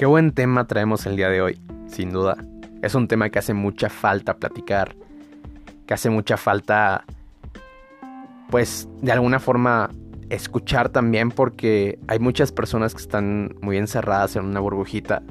Qué 0.00 0.06
buen 0.06 0.32
tema 0.32 0.66
traemos 0.66 1.04
el 1.04 1.14
día 1.14 1.28
de 1.28 1.42
hoy, 1.42 1.60
sin 1.86 2.10
duda. 2.10 2.42
Es 2.80 2.94
un 2.94 3.06
tema 3.06 3.28
que 3.28 3.38
hace 3.38 3.52
mucha 3.52 3.90
falta 3.90 4.38
platicar, 4.38 4.96
que 5.86 5.92
hace 5.92 6.08
mucha 6.08 6.38
falta, 6.38 7.04
pues, 8.48 8.88
de 9.02 9.12
alguna 9.12 9.40
forma 9.40 9.90
escuchar 10.30 10.88
también 10.88 11.30
porque 11.30 11.98
hay 12.08 12.18
muchas 12.18 12.50
personas 12.50 12.94
que 12.94 13.02
están 13.02 13.56
muy 13.60 13.76
encerradas 13.76 14.36
en 14.36 14.46
una 14.46 14.60
burbujita. 14.60 15.22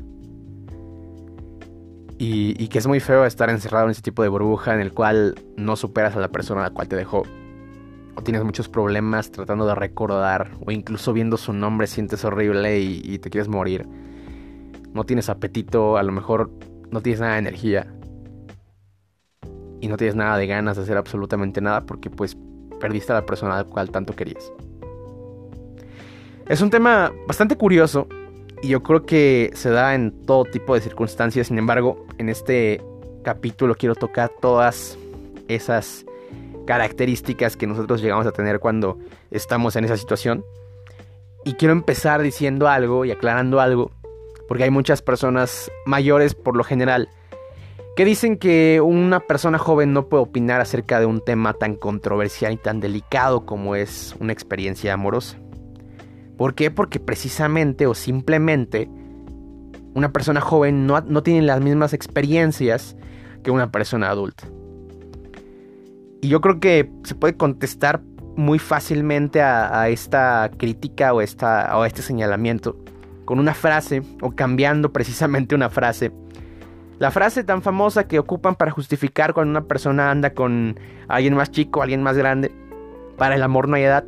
Y, 2.20 2.68
que 2.68 2.78
es 2.78 2.86
muy 2.86 3.00
feo 3.00 3.26
estar 3.26 3.50
encerrado 3.50 3.86
en 3.86 3.92
ese 3.92 4.04
tipo 4.04 4.22
de 4.22 4.30
burbuja 4.30 4.76
en 4.76 4.82
el 4.82 4.94
cual 4.94 5.34
no 5.58 5.78
superas 5.78 6.16
a 6.16 6.20
la 6.20 6.28
persona 6.28 6.62
a 6.62 6.66
la 6.66 6.70
cual 6.70 6.88
te 6.88 6.96
dejó. 6.96 7.24
O 8.14 8.22
tienes 8.22 8.44
muchos 8.44 8.70
problemas 8.70 9.32
tratando 9.32 9.66
de 9.66 9.74
recordar. 9.74 10.52
O 10.64 10.70
incluso 10.70 11.12
viendo 11.12 11.38
su 11.38 11.54
nombre 11.54 11.88
sientes 11.88 12.24
horrible 12.24 12.80
y 12.80 13.18
te 13.18 13.32
quieres 13.32 13.48
morir 13.48 13.88
no 14.94 15.04
tienes 15.04 15.30
apetito, 15.30 15.98
a 15.98 16.04
lo 16.04 16.12
mejor 16.12 16.52
no 16.92 17.02
tienes 17.02 17.20
nada 17.20 17.34
de 17.34 17.40
energía 17.40 17.88
y 19.82 19.88
no 19.88 19.98
tienes 19.98 20.16
nada 20.16 20.38
de 20.38 20.48
ganas 20.48 20.78
de 20.78 20.84
hacer 20.84 20.98
absolutamente 20.98 21.62
nada 21.62 21.86
porque 21.86 22.10
pues 22.10 22.38
perdiste 22.80 23.12
a 23.12 23.16
la 23.16 23.26
persona 23.26 23.58
al 23.58 23.66
cual 23.66 23.92
tanto 23.92 24.16
querías. 24.16 24.52
Es 26.48 26.62
un 26.62 26.70
tema 26.70 27.12
bastante 27.28 27.56
curioso 27.56 28.08
y 28.62 28.70
yo 28.70 28.82
creo 28.84 29.06
que 29.06 29.52
se 29.54 29.70
da 29.70 29.94
en 29.96 30.26
todo 30.26 30.46
tipo 30.46 30.74
de 30.74 30.82
circunstancias, 30.82 31.48
sin 31.48 31.58
embargo, 31.58 32.06
en 32.18 32.30
este 32.30 32.82
capítulo 33.24 33.76
quiero 33.76 33.96
tocar 33.96 34.32
todas 34.42 34.98
esas 35.48 36.06
características 36.66 37.56
que 37.56 37.68
nosotros 37.68 38.02
llegamos 38.02 38.26
a 38.26 38.32
tener 38.32 38.60
cuando 38.60 39.00
estamos 39.32 39.76
en 39.76 39.86
esa 39.86 39.98
situación. 39.98 40.44
Y 41.46 41.54
quiero 41.54 41.72
empezar 41.72 42.22
diciendo 42.22 42.68
algo 42.68 43.06
y 43.06 43.12
aclarando 43.12 43.60
algo 43.62 43.92
porque 44.50 44.64
hay 44.66 44.72
muchas 44.72 45.02
personas 45.04 45.72
mayores 45.86 46.36
por 46.36 46.58
lo 46.58 46.66
general 46.66 47.08
que 47.96 48.04
dicen 48.04 48.38
que 48.38 48.82
una 48.82 49.20
persona 49.20 49.60
joven 49.60 49.94
no 49.94 50.08
puede 50.08 50.24
opinar 50.24 50.60
acerca 50.60 51.00
de 51.00 51.06
un 51.06 51.22
tema 51.22 51.54
tan 51.54 51.76
controversial 51.76 52.54
y 52.54 52.58
tan 52.58 52.80
delicado 52.80 53.46
como 53.46 53.76
es 53.76 54.16
una 54.20 54.34
experiencia 54.34 54.94
amorosa. 54.94 55.38
¿Por 56.38 56.56
qué? 56.56 56.72
Porque 56.72 57.00
precisamente 57.00 57.86
o 57.88 57.94
simplemente 57.94 58.90
una 59.94 60.12
persona 60.12 60.40
joven 60.42 60.88
no, 60.88 61.24
tiene 61.24 61.42
las 61.42 61.62
mismas 61.62 61.94
experiencias 61.94 62.96
que 63.44 63.52
una 63.52 63.70
persona 63.72 64.10
adulta. 64.10 64.48
Y 66.22 66.30
yo 66.30 66.42
creo 66.42 66.60
que 66.60 66.90
se 67.04 67.16
puede 67.16 67.36
contestar 67.36 68.02
muy 68.36 68.58
fácilmente 68.58 69.42
a, 69.42 69.90
esta 69.90 70.50
crítica 70.58 71.14
o, 71.14 71.22
esta, 71.22 71.78
o 71.78 71.82
a 71.82 71.88
este 71.88 72.02
señalamiento 72.02 72.78
con 73.30 73.38
una 73.38 73.54
frase 73.54 74.02
o 74.24 74.32
cambiando 74.32 74.92
precisamente 74.92 75.54
una 75.54 75.70
frase. 75.70 76.12
La 76.98 77.12
frase 77.12 77.44
tan 77.44 77.62
famosa 77.62 78.08
que 78.08 78.18
ocupan 78.18 78.56
para 78.56 78.72
justificar 78.72 79.36
cuando 79.36 79.52
una 79.52 79.68
persona 79.68 80.10
anda 80.10 80.32
con 80.32 80.80
alguien 81.08 81.36
más 81.36 81.52
chico, 81.52 81.84
alguien 81.84 82.02
más 82.02 82.18
grande. 82.18 82.52
Para 83.20 83.36
el 83.36 83.44
amor 83.44 83.68
no 83.68 83.76
hay 83.76 83.84
edad. 83.84 84.04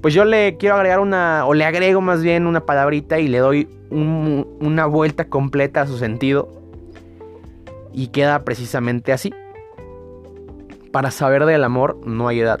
Pues 0.00 0.14
yo 0.14 0.24
le 0.24 0.56
quiero 0.56 0.76
agregar 0.76 1.00
una, 1.00 1.44
o 1.44 1.52
le 1.52 1.66
agrego 1.66 2.00
más 2.00 2.22
bien 2.22 2.46
una 2.46 2.64
palabrita 2.64 3.18
y 3.18 3.28
le 3.28 3.36
doy 3.36 3.68
una 3.90 4.86
vuelta 4.86 5.26
completa 5.26 5.82
a 5.82 5.86
su 5.86 5.98
sentido. 5.98 6.48
Y 7.92 8.06
queda 8.06 8.46
precisamente 8.46 9.12
así. 9.12 9.30
Para 10.90 11.10
saber 11.10 11.44
del 11.44 11.64
amor 11.64 12.00
no 12.06 12.28
hay 12.28 12.40
edad. 12.40 12.60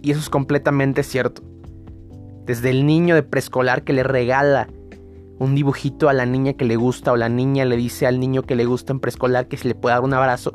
Y 0.00 0.12
eso 0.12 0.20
es 0.20 0.30
completamente 0.30 1.02
cierto. 1.02 1.42
Desde 2.46 2.70
el 2.70 2.86
niño 2.86 3.16
de 3.16 3.24
preescolar 3.24 3.82
que 3.82 3.94
le 3.94 4.04
regala 4.04 4.68
un 5.38 5.54
dibujito 5.54 6.08
a 6.08 6.12
la 6.12 6.26
niña 6.26 6.52
que 6.54 6.64
le 6.64 6.76
gusta 6.76 7.12
o 7.12 7.16
la 7.16 7.28
niña 7.28 7.64
le 7.64 7.76
dice 7.76 8.06
al 8.06 8.20
niño 8.20 8.42
que 8.42 8.54
le 8.54 8.64
gusta 8.64 8.92
en 8.92 9.00
preescolar 9.00 9.48
que 9.48 9.56
se 9.56 9.68
le 9.68 9.74
puede 9.74 9.94
dar 9.94 10.04
un 10.04 10.14
abrazo. 10.14 10.52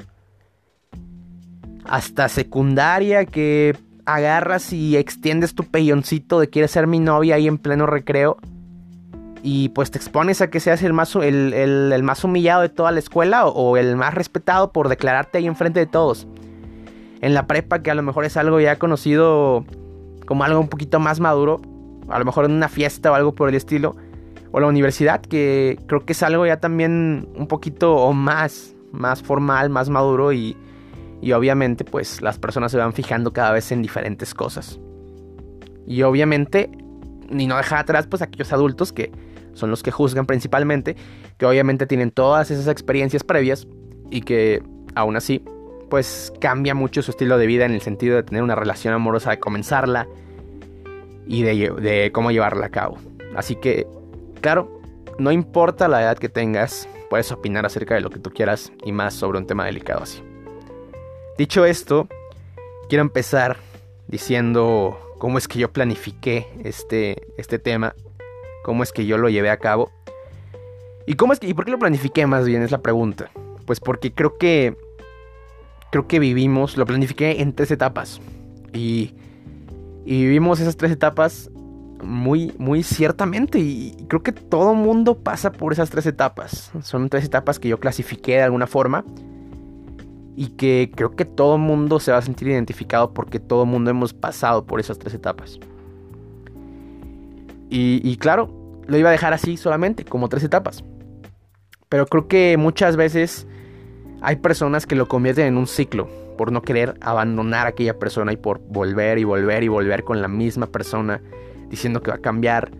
Hasta 1.85 2.29
secundaria 2.29 3.25
que 3.25 3.75
agarras 4.05 4.73
y 4.73 4.95
extiendes 4.95 5.53
tu 5.53 5.63
peyoncito 5.63 6.39
de 6.39 6.49
quieres 6.49 6.71
ser 6.71 6.87
mi 6.87 6.99
novia 6.99 7.35
ahí 7.35 7.47
en 7.47 7.57
pleno 7.57 7.85
recreo. 7.85 8.37
Y 9.41 9.69
pues 9.69 9.89
te 9.89 9.97
expones 9.97 10.41
a 10.41 10.49
que 10.49 10.59
seas 10.59 10.83
el 10.83 10.91
más, 10.91 11.15
el, 11.15 12.01
más 12.03 12.23
humillado 12.23 12.61
de 12.61 12.69
toda 12.69 12.91
la 12.91 12.99
escuela 12.99 13.45
o, 13.45 13.51
o, 13.51 13.77
el 13.77 13.95
más 13.95 14.13
respetado 14.13 14.73
por 14.73 14.89
declararte 14.89 15.37
ahí 15.37 15.47
enfrente 15.47 15.79
de 15.79 15.85
todos. 15.85 16.27
En 17.21 17.33
la 17.33 17.47
prepa 17.47 17.81
que 17.81 17.89
a 17.89 17.95
lo 17.95 18.03
mejor 18.03 18.25
es 18.25 18.35
algo 18.35 18.59
ya 18.59 18.77
conocido 18.77 19.65
como 20.25 20.43
algo 20.43 20.59
un 20.59 20.67
poquito 20.67 20.99
más 20.99 21.19
maduro. 21.19 21.61
A 22.09 22.19
lo 22.19 22.25
mejor 22.25 22.45
en 22.45 22.51
una 22.51 22.67
fiesta 22.67 23.11
o 23.11 23.15
algo 23.15 23.33
por 23.33 23.47
el 23.49 23.55
estilo 23.55 23.95
o 24.51 24.59
la 24.59 24.67
universidad, 24.67 25.21
que 25.21 25.77
creo 25.87 26.05
que 26.05 26.13
es 26.13 26.23
algo 26.23 26.45
ya 26.45 26.59
también 26.59 27.29
un 27.35 27.47
poquito 27.47 27.95
o 27.95 28.13
más, 28.13 28.75
más 28.91 29.21
formal, 29.21 29.69
más 29.69 29.89
maduro 29.89 30.33
y, 30.33 30.57
y 31.21 31.31
obviamente 31.33 31.83
pues 31.83 32.21
las 32.21 32.39
personas 32.39 32.71
se 32.71 32.77
van 32.77 32.93
fijando 32.93 33.31
cada 33.31 33.51
vez 33.51 33.71
en 33.71 33.81
diferentes 33.81 34.33
cosas. 34.33 34.79
Y 35.85 36.03
obviamente, 36.03 36.69
ni 37.29 37.47
no 37.47 37.57
dejar 37.57 37.79
atrás 37.79 38.07
pues 38.07 38.21
aquellos 38.21 38.51
adultos 38.53 38.93
que 38.93 39.11
son 39.53 39.69
los 39.69 39.83
que 39.83 39.91
juzgan 39.91 40.25
principalmente, 40.25 40.95
que 41.37 41.45
obviamente 41.45 41.85
tienen 41.85 42.11
todas 42.11 42.51
esas 42.51 42.67
experiencias 42.67 43.23
previas 43.23 43.67
y 44.09 44.21
que 44.21 44.63
aún 44.95 45.15
así 45.15 45.43
pues 45.89 46.31
cambia 46.39 46.75
mucho 46.75 47.01
su 47.01 47.11
estilo 47.11 47.37
de 47.37 47.47
vida 47.47 47.65
en 47.65 47.71
el 47.71 47.81
sentido 47.81 48.15
de 48.15 48.23
tener 48.23 48.43
una 48.43 48.55
relación 48.55 48.93
amorosa, 48.93 49.31
de 49.31 49.39
comenzarla 49.39 50.07
y 51.25 51.41
de, 51.41 51.71
de 51.71 52.11
cómo 52.11 52.31
llevarla 52.31 52.67
a 52.67 52.69
cabo. 52.69 52.97
Así 53.35 53.55
que 53.55 53.87
Claro, 54.41 54.81
no 55.17 55.31
importa 55.31 55.87
la 55.87 56.01
edad 56.01 56.17
que 56.17 56.29
tengas, 56.29 56.87
puedes 57.09 57.31
opinar 57.31 57.65
acerca 57.65 57.95
de 57.95 58.01
lo 58.01 58.09
que 58.09 58.19
tú 58.19 58.31
quieras 58.31 58.71
y 58.85 58.91
más 58.91 59.13
sobre 59.13 59.37
un 59.37 59.47
tema 59.47 59.65
delicado 59.65 60.03
así. 60.03 60.23
Dicho 61.37 61.65
esto, 61.65 62.07
quiero 62.87 63.01
empezar 63.01 63.57
diciendo 64.07 64.97
cómo 65.17 65.37
es 65.37 65.47
que 65.47 65.59
yo 65.59 65.71
planifiqué 65.71 66.47
este, 66.63 67.27
este 67.37 67.59
tema, 67.59 67.95
cómo 68.63 68.83
es 68.83 68.91
que 68.93 69.05
yo 69.05 69.17
lo 69.17 69.29
llevé 69.29 69.49
a 69.49 69.57
cabo. 69.57 69.91
¿Y 71.05 71.15
cómo 71.15 71.33
es 71.33 71.39
y 71.41 71.53
por 71.53 71.65
qué 71.65 71.71
lo 71.71 71.79
planifiqué 71.79 72.25
más 72.25 72.45
bien? 72.45 72.61
Es 72.61 72.71
la 72.71 72.81
pregunta. 72.81 73.29
Pues 73.65 73.79
porque 73.79 74.13
creo 74.13 74.37
que 74.37 74.77
creo 75.91 76.07
que 76.07 76.19
vivimos, 76.19 76.77
lo 76.77 76.85
planifiqué 76.85 77.41
en 77.41 77.53
tres 77.53 77.71
etapas. 77.71 78.21
Y, 78.73 79.15
y 80.05 80.21
vivimos 80.23 80.59
esas 80.59 80.77
tres 80.77 80.91
etapas 80.91 81.49
muy, 82.03 82.53
muy 82.57 82.83
ciertamente. 82.83 83.59
Y 83.59 84.05
creo 84.07 84.23
que 84.23 84.31
todo 84.31 84.73
mundo 84.73 85.19
pasa 85.19 85.51
por 85.51 85.73
esas 85.73 85.89
tres 85.89 86.05
etapas. 86.05 86.71
Son 86.81 87.09
tres 87.09 87.25
etapas 87.25 87.59
que 87.59 87.67
yo 87.67 87.79
clasifiqué 87.79 88.33
de 88.33 88.43
alguna 88.43 88.67
forma. 88.67 89.05
Y 90.35 90.49
que 90.49 90.91
creo 90.95 91.15
que 91.15 91.25
todo 91.25 91.57
mundo 91.57 91.99
se 91.99 92.11
va 92.11 92.17
a 92.17 92.21
sentir 92.21 92.47
identificado 92.47 93.13
porque 93.13 93.39
todo 93.39 93.65
mundo 93.65 93.91
hemos 93.91 94.13
pasado 94.13 94.65
por 94.65 94.79
esas 94.79 94.97
tres 94.97 95.13
etapas. 95.13 95.59
Y, 97.69 98.01
y 98.03 98.17
claro, 98.17 98.49
lo 98.87 98.97
iba 98.97 99.09
a 99.09 99.11
dejar 99.11 99.33
así 99.33 99.57
solamente, 99.57 100.05
como 100.05 100.29
tres 100.29 100.43
etapas. 100.43 100.83
Pero 101.89 102.05
creo 102.05 102.27
que 102.27 102.55
muchas 102.57 102.95
veces 102.95 103.47
hay 104.21 104.37
personas 104.37 104.85
que 104.85 104.95
lo 104.95 105.07
convierten 105.07 105.45
en 105.45 105.57
un 105.57 105.67
ciclo 105.67 106.09
por 106.37 106.51
no 106.51 106.61
querer 106.61 106.95
abandonar 107.01 107.65
a 107.65 107.71
aquella 107.71 107.99
persona 107.99 108.31
y 108.31 108.37
por 108.37 108.59
volver 108.59 109.17
y 109.17 109.25
volver 109.25 109.63
y 109.63 109.67
volver 109.67 110.03
con 110.03 110.21
la 110.21 110.27
misma 110.27 110.67
persona 110.67 111.21
diciendo 111.69 112.01
que 112.01 112.11
va 112.11 112.17
a 112.17 112.21
cambiar 112.21 112.71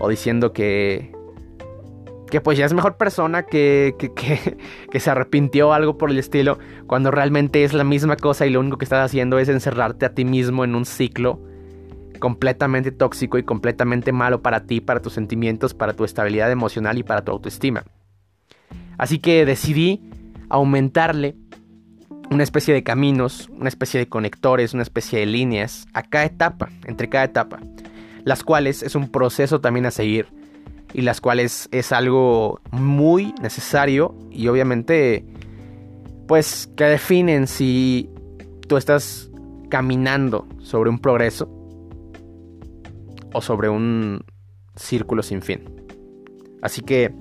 o 0.00 0.08
diciendo 0.08 0.52
que 0.52 1.12
que 2.32 2.40
pues 2.40 2.56
ya 2.56 2.64
es 2.64 2.72
mejor 2.72 2.96
persona 2.96 3.42
que, 3.42 3.94
que, 3.98 4.14
que, 4.14 4.56
que, 4.90 5.00
se 5.00 5.10
arrepintió 5.10 5.74
algo 5.74 5.98
por 5.98 6.10
el 6.10 6.18
estilo, 6.18 6.58
cuando 6.86 7.10
realmente 7.10 7.62
es 7.62 7.74
la 7.74 7.84
misma 7.84 8.16
cosa 8.16 8.46
y 8.46 8.50
lo 8.50 8.60
único 8.60 8.78
que 8.78 8.86
estás 8.86 9.04
haciendo 9.04 9.38
es 9.38 9.50
encerrarte 9.50 10.06
a 10.06 10.14
ti 10.14 10.24
mismo 10.24 10.64
en 10.64 10.74
un 10.74 10.86
ciclo 10.86 11.42
completamente 12.20 12.90
tóxico 12.90 13.36
y 13.36 13.42
completamente 13.42 14.12
malo 14.12 14.40
para 14.40 14.64
ti, 14.64 14.80
para 14.80 15.02
tus 15.02 15.12
sentimientos, 15.12 15.74
para 15.74 15.92
tu 15.92 16.04
estabilidad 16.04 16.50
emocional 16.50 16.96
y 16.96 17.02
para 17.02 17.22
tu 17.22 17.32
autoestima. 17.32 17.84
Así 18.96 19.18
que 19.18 19.44
decidí 19.44 20.00
aumentarle 20.48 21.36
una 22.30 22.44
especie 22.44 22.72
de 22.72 22.82
caminos, 22.82 23.50
una 23.50 23.68
especie 23.68 24.00
de 24.00 24.08
conectores, 24.08 24.72
una 24.72 24.84
especie 24.84 25.18
de 25.18 25.26
líneas 25.26 25.86
a 25.92 26.02
cada 26.02 26.24
etapa, 26.24 26.70
entre 26.86 27.10
cada 27.10 27.24
etapa 27.24 27.60
las 28.24 28.44
cuales 28.44 28.82
es 28.82 28.94
un 28.94 29.10
proceso 29.10 29.60
también 29.60 29.86
a 29.86 29.90
seguir 29.90 30.26
y 30.92 31.02
las 31.02 31.20
cuales 31.20 31.68
es 31.72 31.92
algo 31.92 32.60
muy 32.70 33.34
necesario 33.40 34.14
y 34.30 34.48
obviamente 34.48 35.24
pues 36.28 36.70
que 36.76 36.84
definen 36.84 37.46
si 37.46 38.10
tú 38.68 38.76
estás 38.76 39.30
caminando 39.70 40.46
sobre 40.60 40.90
un 40.90 40.98
progreso 40.98 41.48
o 43.32 43.40
sobre 43.40 43.68
un 43.68 44.24
círculo 44.76 45.22
sin 45.22 45.42
fin. 45.42 45.62
Así 46.60 46.82
que 46.82 47.12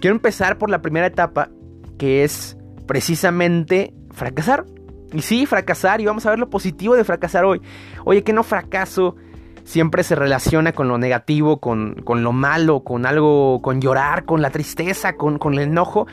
quiero 0.00 0.16
empezar 0.16 0.58
por 0.58 0.70
la 0.70 0.82
primera 0.82 1.06
etapa 1.06 1.50
que 1.98 2.24
es 2.24 2.56
precisamente 2.86 3.94
fracasar. 4.10 4.66
Y 5.12 5.22
sí, 5.22 5.46
fracasar 5.46 6.00
y 6.00 6.06
vamos 6.06 6.26
a 6.26 6.30
ver 6.30 6.38
lo 6.38 6.50
positivo 6.50 6.96
de 6.96 7.04
fracasar 7.04 7.44
hoy. 7.44 7.60
Oye, 8.04 8.24
que 8.24 8.32
no 8.32 8.42
fracaso 8.42 9.16
siempre 9.64 10.04
se 10.04 10.14
relaciona 10.14 10.72
con 10.72 10.88
lo 10.88 10.98
negativo, 10.98 11.58
con, 11.58 11.96
lo 12.06 12.32
malo, 12.32 12.84
con 12.84 13.06
algo, 13.06 13.60
con 13.62 13.80
llorar, 13.80 14.24
con 14.24 14.42
la 14.42 14.50
tristeza, 14.50 15.16
con, 15.16 15.38
con 15.38 15.54
el 15.54 15.60
enojo. 15.60 16.06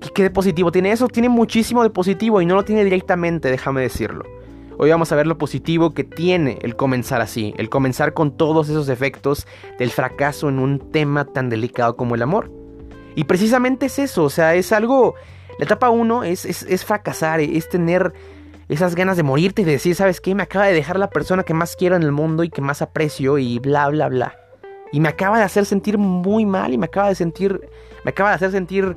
¿Qué, 0.00 0.10
¿Qué 0.14 0.22
de 0.24 0.30
positivo 0.30 0.70
tiene 0.70 0.92
eso? 0.92 1.08
Tiene 1.08 1.28
muchísimo 1.28 1.82
de 1.82 1.90
positivo 1.90 2.42
y 2.42 2.46
no 2.46 2.54
lo 2.54 2.64
tiene 2.64 2.84
directamente, 2.84 3.50
déjame 3.50 3.80
decirlo. 3.80 4.24
Hoy 4.78 4.90
vamos 4.90 5.10
a 5.10 5.16
ver 5.16 5.26
lo 5.26 5.38
positivo 5.38 5.94
que 5.94 6.04
tiene 6.04 6.58
el 6.60 6.76
comenzar 6.76 7.22
así, 7.22 7.54
el 7.56 7.70
comenzar 7.70 8.12
con 8.12 8.36
todos 8.36 8.68
esos 8.68 8.90
efectos 8.90 9.46
del 9.78 9.90
fracaso 9.90 10.50
en 10.50 10.58
un 10.58 10.92
tema 10.92 11.24
tan 11.24 11.48
delicado 11.48 11.96
como 11.96 12.14
el 12.14 12.20
amor. 12.20 12.50
Y 13.14 13.24
precisamente 13.24 13.86
es 13.86 13.98
eso, 13.98 14.24
o 14.24 14.30
sea, 14.30 14.54
es 14.54 14.72
algo, 14.72 15.14
la 15.58 15.64
etapa 15.64 15.88
1 15.88 16.24
es, 16.24 16.44
es, 16.44 16.84
fracasar, 16.84 17.40
es 17.40 17.70
tener 17.70 18.12
esas 18.68 18.94
ganas 18.94 19.16
de 19.16 19.22
morirte 19.22 19.62
y 19.62 19.64
de 19.64 19.72
decir, 19.72 19.94
¿sabes 19.94 20.20
qué? 20.20 20.34
Me 20.34 20.42
acaba 20.42 20.66
de 20.66 20.72
dejar 20.72 20.98
la 20.98 21.10
persona 21.10 21.44
que 21.44 21.54
más 21.54 21.76
quiero 21.76 21.96
en 21.96 22.02
el 22.02 22.12
mundo 22.12 22.42
y 22.42 22.48
que 22.48 22.60
más 22.60 22.82
aprecio 22.82 23.38
y 23.38 23.58
bla, 23.58 23.88
bla, 23.88 24.08
bla. 24.08 24.36
Y 24.92 25.00
me 25.00 25.08
acaba 25.08 25.38
de 25.38 25.44
hacer 25.44 25.66
sentir 25.66 25.98
muy 25.98 26.46
mal 26.46 26.72
y 26.72 26.78
me 26.78 26.86
acaba 26.86 27.08
de 27.08 27.14
sentir, 27.14 27.60
me 28.04 28.10
acaba 28.10 28.30
de 28.30 28.36
hacer 28.36 28.50
sentir 28.50 28.96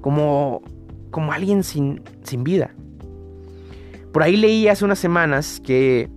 como, 0.00 0.62
como 1.10 1.32
alguien 1.32 1.62
sin, 1.62 2.02
sin 2.22 2.42
vida. 2.42 2.74
Por 4.12 4.22
ahí 4.22 4.36
leí 4.36 4.66
hace 4.68 4.84
unas 4.84 4.98
semanas 4.98 5.60
que 5.64 6.08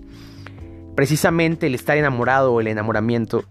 precisamente 0.96 1.68
el 1.68 1.76
estar 1.76 1.98
enamorado 1.98 2.54
o 2.54 2.62
el 2.62 2.68
enamoramiento 2.68 3.44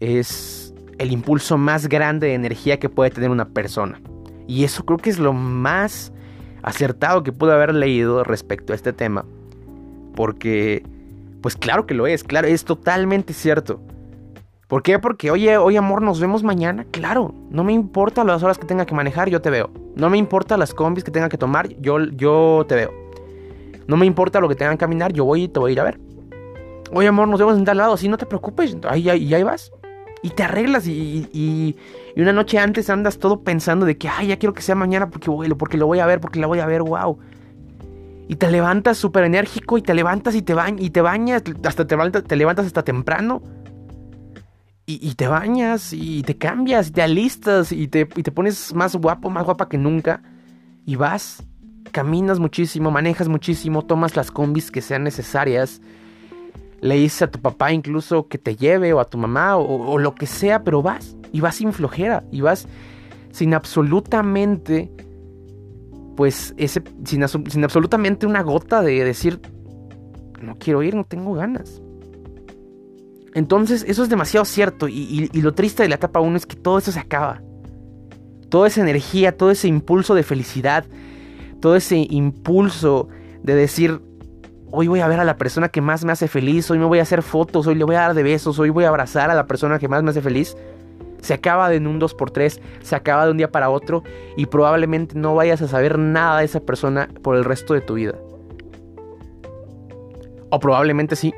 es 0.00 0.74
el 0.98 1.12
impulso 1.12 1.58
más 1.58 1.88
grande 1.88 2.28
de 2.28 2.34
energía 2.34 2.78
que 2.78 2.88
puede 2.88 3.10
tener 3.10 3.30
una 3.30 3.48
persona. 3.48 4.00
Y 4.46 4.64
eso 4.64 4.84
creo 4.84 4.98
que 4.98 5.10
es 5.10 5.18
lo 5.18 5.32
más 5.32 6.12
acertado 6.66 7.22
que 7.22 7.32
pude 7.32 7.52
haber 7.52 7.74
leído 7.74 8.22
respecto 8.24 8.74
a 8.74 8.76
este 8.76 8.92
tema. 8.92 9.24
Porque, 10.14 10.84
pues 11.40 11.56
claro 11.56 11.86
que 11.86 11.94
lo 11.94 12.06
es, 12.06 12.22
claro, 12.22 12.48
es 12.48 12.66
totalmente 12.66 13.32
cierto. 13.32 13.80
¿Por 14.68 14.82
qué? 14.82 14.98
Porque, 14.98 15.30
oye, 15.30 15.56
oye 15.56 15.78
amor, 15.78 16.02
nos 16.02 16.20
vemos 16.20 16.42
mañana. 16.42 16.84
Claro, 16.90 17.32
no 17.50 17.64
me 17.64 17.72
importa 17.72 18.24
las 18.24 18.42
horas 18.42 18.58
que 18.58 18.66
tenga 18.66 18.84
que 18.84 18.94
manejar, 18.94 19.30
yo 19.30 19.40
te 19.40 19.48
veo. 19.48 19.70
No 19.94 20.10
me 20.10 20.18
importa 20.18 20.58
las 20.58 20.74
combis 20.74 21.04
que 21.04 21.10
tenga 21.12 21.28
que 21.28 21.38
tomar, 21.38 21.68
yo, 21.80 22.00
yo 22.00 22.66
te 22.68 22.74
veo. 22.74 22.92
No 23.86 23.96
me 23.96 24.04
importa 24.04 24.40
lo 24.40 24.48
que 24.48 24.56
tengan 24.56 24.74
que 24.74 24.80
caminar, 24.80 25.12
yo 25.12 25.24
voy 25.24 25.44
y 25.44 25.48
te 25.48 25.60
voy 25.60 25.70
a 25.70 25.72
ir 25.72 25.80
a 25.80 25.84
ver. 25.84 26.00
Oye, 26.92 27.08
amor, 27.08 27.28
nos 27.28 27.38
vemos 27.38 27.56
en 27.56 27.64
tal 27.64 27.78
lado. 27.78 27.94
Así 27.94 28.08
no 28.08 28.18
te 28.18 28.26
preocupes. 28.26 28.76
Ahí, 28.88 29.08
ahí, 29.08 29.42
vas. 29.42 29.72
Y 30.22 30.30
te 30.30 30.42
arreglas. 30.42 30.86
Y, 30.86 31.76
una 32.22 32.32
noche 32.32 32.58
antes 32.58 32.88
andas 32.88 33.18
todo 33.18 33.42
pensando 33.42 33.84
de 33.84 33.98
que, 33.98 34.08
ay, 34.08 34.28
ya 34.28 34.38
quiero 34.38 34.54
que 34.54 34.62
sea 34.62 34.74
mañana 34.74 35.10
porque, 35.10 35.30
porque 35.54 35.76
lo 35.76 35.86
voy 35.86 35.98
a 35.98 36.06
ver, 36.06 36.20
porque 36.20 36.40
la 36.40 36.46
voy 36.46 36.60
a 36.60 36.66
ver, 36.66 36.82
wow. 36.82 37.18
Y 38.28 38.36
te 38.36 38.50
levantas 38.50 38.96
súper 38.96 39.24
enérgico 39.24 39.78
y 39.78 39.82
te 39.82 39.94
levantas 39.94 40.34
y 40.34 40.42
te, 40.42 40.54
bañas, 40.54 40.82
y 40.82 40.90
te 40.90 41.00
bañas. 41.00 41.42
Hasta 41.64 41.86
te, 41.86 42.22
te 42.22 42.36
levantas 42.36 42.66
hasta 42.66 42.82
temprano. 42.82 43.42
Y, 44.86 45.06
y, 45.06 45.14
te 45.14 45.26
bañas 45.26 45.92
y 45.92 46.22
te 46.22 46.38
cambias 46.38 46.88
y 46.88 46.92
te 46.92 47.02
alistas 47.02 47.72
y 47.72 47.88
te, 47.88 48.08
y 48.14 48.22
te 48.22 48.30
pones 48.32 48.72
más 48.72 48.94
guapo, 48.96 49.30
más 49.30 49.44
guapa 49.44 49.68
que 49.68 49.78
nunca. 49.78 50.22
Y 50.84 50.96
vas 50.96 51.42
caminas 51.92 52.38
muchísimo, 52.38 52.90
manejas 52.90 53.28
muchísimo, 53.28 53.82
tomas 53.84 54.16
las 54.16 54.30
combis 54.30 54.70
que 54.70 54.82
sean 54.82 55.02
necesarias. 55.04 55.80
Le 56.80 56.96
dices 56.96 57.22
a 57.22 57.30
tu 57.30 57.40
papá 57.40 57.72
incluso 57.72 58.28
que 58.28 58.38
te 58.38 58.56
lleve 58.56 58.92
o 58.92 59.00
a 59.00 59.06
tu 59.06 59.18
mamá 59.18 59.56
o, 59.56 59.98
lo 59.98 60.14
que 60.14 60.26
sea, 60.26 60.62
pero 60.62 60.82
vas 60.82 61.16
y 61.32 61.40
vas 61.40 61.56
sin 61.56 61.72
flojera 61.72 62.24
y 62.30 62.42
vas 62.42 62.68
sin 63.30 63.54
absolutamente, 63.54 64.90
pues, 66.16 66.54
ese, 66.56 66.82
sin, 67.04 67.22
absolutamente 67.22 68.26
una 68.26 68.42
gota 68.42 68.82
de 68.82 69.04
decir, 69.04 69.40
no 70.40 70.56
quiero 70.58 70.82
ir, 70.82 70.94
no 70.94 71.04
tengo 71.04 71.34
ganas. 71.34 71.82
Entonces, 73.34 73.84
eso 73.86 74.02
es 74.02 74.08
demasiado 74.08 74.46
cierto. 74.46 74.88
Y, 74.88 75.28
y, 75.30 75.42
lo 75.42 75.52
triste 75.52 75.82
de 75.82 75.90
la 75.90 75.96
etapa 75.96 76.20
1 76.20 76.36
es 76.38 76.46
que 76.46 76.56
todo 76.56 76.78
eso 76.78 76.90
se 76.92 76.98
acaba. 76.98 77.42
Toda 78.48 78.68
esa 78.68 78.80
energía, 78.80 79.36
todo 79.36 79.50
ese 79.50 79.68
impulso 79.68 80.14
de 80.14 80.22
felicidad, 80.22 80.86
todo 81.60 81.76
ese 81.76 82.06
impulso 82.08 83.08
de 83.42 83.54
decir, 83.54 84.00
hoy 84.78 84.88
voy 84.88 85.00
a 85.00 85.08
ver 85.08 85.18
a 85.18 85.24
la 85.24 85.38
persona 85.38 85.70
que 85.70 85.80
más 85.80 86.04
me 86.04 86.12
hace 86.12 86.28
feliz, 86.28 86.70
hoy 86.70 86.78
me 86.78 86.84
voy 86.84 86.98
a 86.98 87.02
hacer 87.02 87.22
fotos, 87.22 87.66
hoy 87.66 87.76
le 87.76 87.84
voy 87.84 87.96
a 87.96 88.00
dar 88.00 88.14
de 88.14 88.22
besos, 88.22 88.58
hoy 88.58 88.68
voy 88.68 88.84
a 88.84 88.88
abrazar 88.88 89.30
a 89.30 89.34
la 89.34 89.46
persona 89.46 89.78
que 89.78 89.88
más 89.88 90.02
me 90.02 90.10
hace 90.10 90.20
feliz, 90.20 90.54
se 91.22 91.32
acaba 91.32 91.70
de 91.70 91.76
en 91.76 91.86
un 91.86 91.98
2x3, 91.98 92.60
se 92.82 92.94
acaba 92.94 93.24
de 93.24 93.30
un 93.30 93.38
día 93.38 93.50
para 93.50 93.70
otro 93.70 94.02
y 94.36 94.44
probablemente 94.44 95.14
no 95.18 95.34
vayas 95.34 95.62
a 95.62 95.68
saber 95.68 95.98
nada 95.98 96.40
de 96.40 96.44
esa 96.44 96.60
persona 96.60 97.08
por 97.22 97.36
el 97.36 97.44
resto 97.44 97.72
de 97.72 97.80
tu 97.80 97.94
vida. 97.94 98.16
O 100.50 100.60
probablemente 100.60 101.16
sí. 101.16 101.32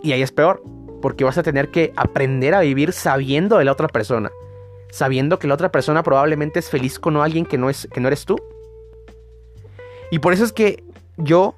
Y 0.00 0.12
ahí 0.12 0.22
es 0.22 0.30
peor, 0.30 0.62
porque 1.02 1.24
vas 1.24 1.36
a 1.36 1.42
tener 1.42 1.72
que 1.72 1.92
aprender 1.96 2.54
a 2.54 2.60
vivir 2.60 2.92
sabiendo 2.92 3.58
de 3.58 3.64
la 3.64 3.72
otra 3.72 3.88
persona. 3.88 4.30
Sabiendo 4.92 5.40
que 5.40 5.48
la 5.48 5.54
otra 5.54 5.72
persona 5.72 6.04
probablemente 6.04 6.60
es 6.60 6.70
feliz 6.70 7.00
con 7.00 7.16
alguien 7.16 7.44
que 7.44 7.58
no, 7.58 7.68
es, 7.68 7.88
que 7.92 8.00
no 8.00 8.06
eres 8.06 8.24
tú. 8.24 8.36
Y 10.12 10.20
por 10.20 10.32
eso 10.32 10.44
es 10.44 10.52
que 10.52 10.84
yo 11.18 11.56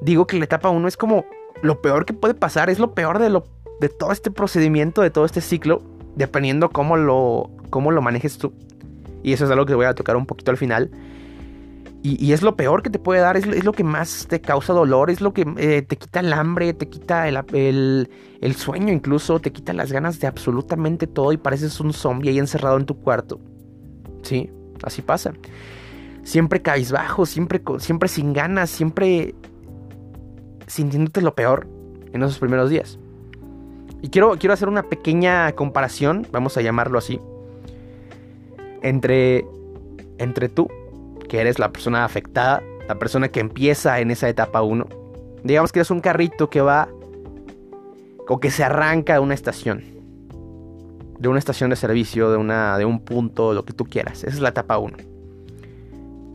digo 0.00 0.26
que 0.26 0.38
la 0.38 0.44
etapa 0.44 0.70
1 0.70 0.88
es 0.88 0.96
como 0.96 1.24
lo 1.62 1.80
peor 1.80 2.04
que 2.04 2.12
puede 2.12 2.34
pasar, 2.34 2.70
es 2.70 2.78
lo 2.78 2.94
peor 2.94 3.18
de, 3.18 3.30
lo, 3.30 3.44
de 3.80 3.88
todo 3.88 4.12
este 4.12 4.30
procedimiento, 4.30 5.02
de 5.02 5.10
todo 5.10 5.24
este 5.24 5.40
ciclo, 5.40 5.82
dependiendo 6.14 6.70
cómo 6.70 6.96
lo, 6.96 7.50
cómo 7.70 7.90
lo 7.90 8.02
manejes 8.02 8.38
tú. 8.38 8.52
Y 9.22 9.32
eso 9.32 9.44
es 9.44 9.50
algo 9.50 9.66
que 9.66 9.74
voy 9.74 9.86
a 9.86 9.94
tocar 9.94 10.16
un 10.16 10.26
poquito 10.26 10.50
al 10.50 10.56
final. 10.56 10.90
Y, 12.02 12.32
es 12.32 12.42
lo 12.42 12.54
peor 12.54 12.84
que 12.84 12.90
te 12.90 13.00
puede 13.00 13.20
dar, 13.20 13.36
es, 13.36 13.64
lo 13.64 13.72
que 13.72 13.82
más 13.82 14.28
te 14.28 14.40
causa 14.40 14.72
dolor, 14.72 15.10
es 15.10 15.20
lo 15.20 15.32
que 15.32 15.44
eh, 15.56 15.82
te 15.82 15.96
quita 15.96 16.20
el 16.20 16.32
hambre, 16.32 16.72
te 16.72 16.88
quita 16.88 17.26
el, 17.26 17.36
el, 17.52 18.08
el, 18.40 18.54
sueño 18.54 18.92
incluso, 18.92 19.40
te 19.40 19.50
quita 19.50 19.72
las 19.72 19.90
ganas 19.90 20.20
de 20.20 20.28
absolutamente 20.28 21.08
todo 21.08 21.32
y 21.32 21.36
pareces 21.36 21.80
un 21.80 21.92
zombie 21.92 22.30
ahí 22.30 22.38
encerrado 22.38 22.76
en 22.76 22.86
tu 22.86 23.00
cuarto. 23.00 23.40
Sí, 24.22 24.52
así 24.84 25.02
pasa 25.02 25.32
siempre 26.26 26.60
cabizbajo, 26.60 27.24
siempre, 27.24 27.62
siempre 27.78 28.08
sin 28.08 28.32
ganas, 28.32 28.68
siempre 28.68 29.34
sintiéndote 30.66 31.20
lo 31.20 31.34
peor 31.34 31.66
en 32.12 32.22
esos 32.22 32.38
primeros 32.38 32.70
días. 32.70 32.98
Y 34.02 34.10
quiero, 34.10 34.36
quiero 34.38 34.54
hacer 34.54 34.68
una 34.68 34.84
pequeña 34.84 35.52
comparación, 35.52 36.26
vamos 36.30 36.56
a 36.56 36.62
llamarlo 36.62 36.98
así, 36.98 37.20
entre, 38.82 39.46
entre 40.18 40.48
tú, 40.48 40.68
que 41.28 41.40
eres 41.40 41.58
la 41.58 41.72
persona 41.72 42.04
afectada, 42.04 42.62
la 42.88 42.96
persona 42.98 43.28
que 43.28 43.40
empieza 43.40 44.00
en 44.00 44.10
esa 44.10 44.28
etapa 44.28 44.62
1. 44.62 44.86
Digamos 45.42 45.72
que 45.72 45.80
eres 45.80 45.90
un 45.90 46.00
carrito 46.00 46.50
que 46.50 46.60
va 46.60 46.88
o 48.28 48.38
que 48.38 48.50
se 48.50 48.64
arranca 48.64 49.14
de 49.14 49.20
una 49.20 49.34
estación. 49.34 49.84
De 51.18 51.28
una 51.28 51.38
estación 51.38 51.70
de 51.70 51.76
servicio, 51.76 52.30
de, 52.30 52.36
una, 52.36 52.76
de 52.76 52.84
un 52.84 53.00
punto, 53.00 53.54
lo 53.54 53.64
que 53.64 53.72
tú 53.72 53.86
quieras. 53.86 54.24
Esa 54.24 54.36
es 54.36 54.40
la 54.40 54.50
etapa 54.50 54.78
1 54.78 55.16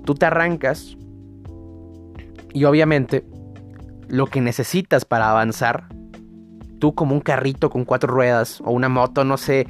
tú 0.06 0.16
te 0.16 0.26
arrancas 0.26 0.98
y 2.54 2.64
obviamente 2.66 3.24
lo 4.12 4.28
que 4.28 4.42
necesitas 4.42 5.06
para 5.06 5.32
avanzar, 5.32 5.88
tú 6.80 6.94
como 6.94 7.16
un 7.16 7.22
carrito 7.22 7.70
con 7.70 7.86
cuatro 7.86 8.14
ruedas 8.14 8.60
o 8.62 8.72
una 8.72 8.90
moto, 8.90 9.24
no 9.24 9.38
sé, 9.38 9.68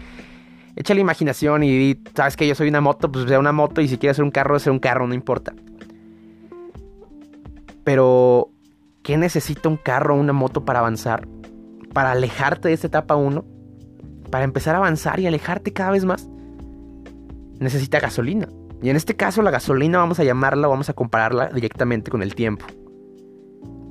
echa 0.75 0.95
la 0.95 0.99
imaginación 0.99 1.63
y 1.63 2.01
sabes 2.15 2.35
que 2.35 2.47
yo 2.47 2.55
soy 2.55 2.67
una 2.67 2.81
moto, 2.81 3.11
pues 3.11 3.27
sea 3.27 3.37
una 3.37 3.51
moto 3.51 3.81
y 3.81 3.87
si 3.87 3.99
quieres 3.99 4.15
ser 4.17 4.25
un 4.25 4.31
carro, 4.31 4.57
sea 4.57 4.73
un 4.73 4.79
carro, 4.79 5.07
no 5.07 5.13
importa. 5.13 5.53
Pero, 7.83 8.49
¿qué 9.03 9.15
necesita 9.15 9.69
un 9.69 9.77
carro 9.77 10.15
o 10.15 10.19
una 10.19 10.33
moto 10.33 10.65
para 10.65 10.79
avanzar? 10.79 11.27
Para 11.93 12.11
alejarte 12.11 12.69
de 12.69 12.73
esta 12.73 12.87
etapa 12.87 13.15
1, 13.15 13.45
para 14.31 14.43
empezar 14.43 14.73
a 14.73 14.79
avanzar 14.79 15.19
y 15.19 15.27
alejarte 15.27 15.71
cada 15.71 15.91
vez 15.91 16.03
más, 16.03 16.27
necesita 17.59 17.99
gasolina. 17.99 18.47
Y 18.81 18.89
en 18.89 18.95
este 18.95 19.15
caso 19.15 19.43
la 19.43 19.51
gasolina 19.51 19.99
vamos 19.99 20.19
a 20.19 20.23
llamarla, 20.23 20.67
vamos 20.67 20.89
a 20.89 20.93
compararla 20.93 21.49
directamente 21.49 22.09
con 22.09 22.23
el 22.23 22.33
tiempo. 22.33 22.65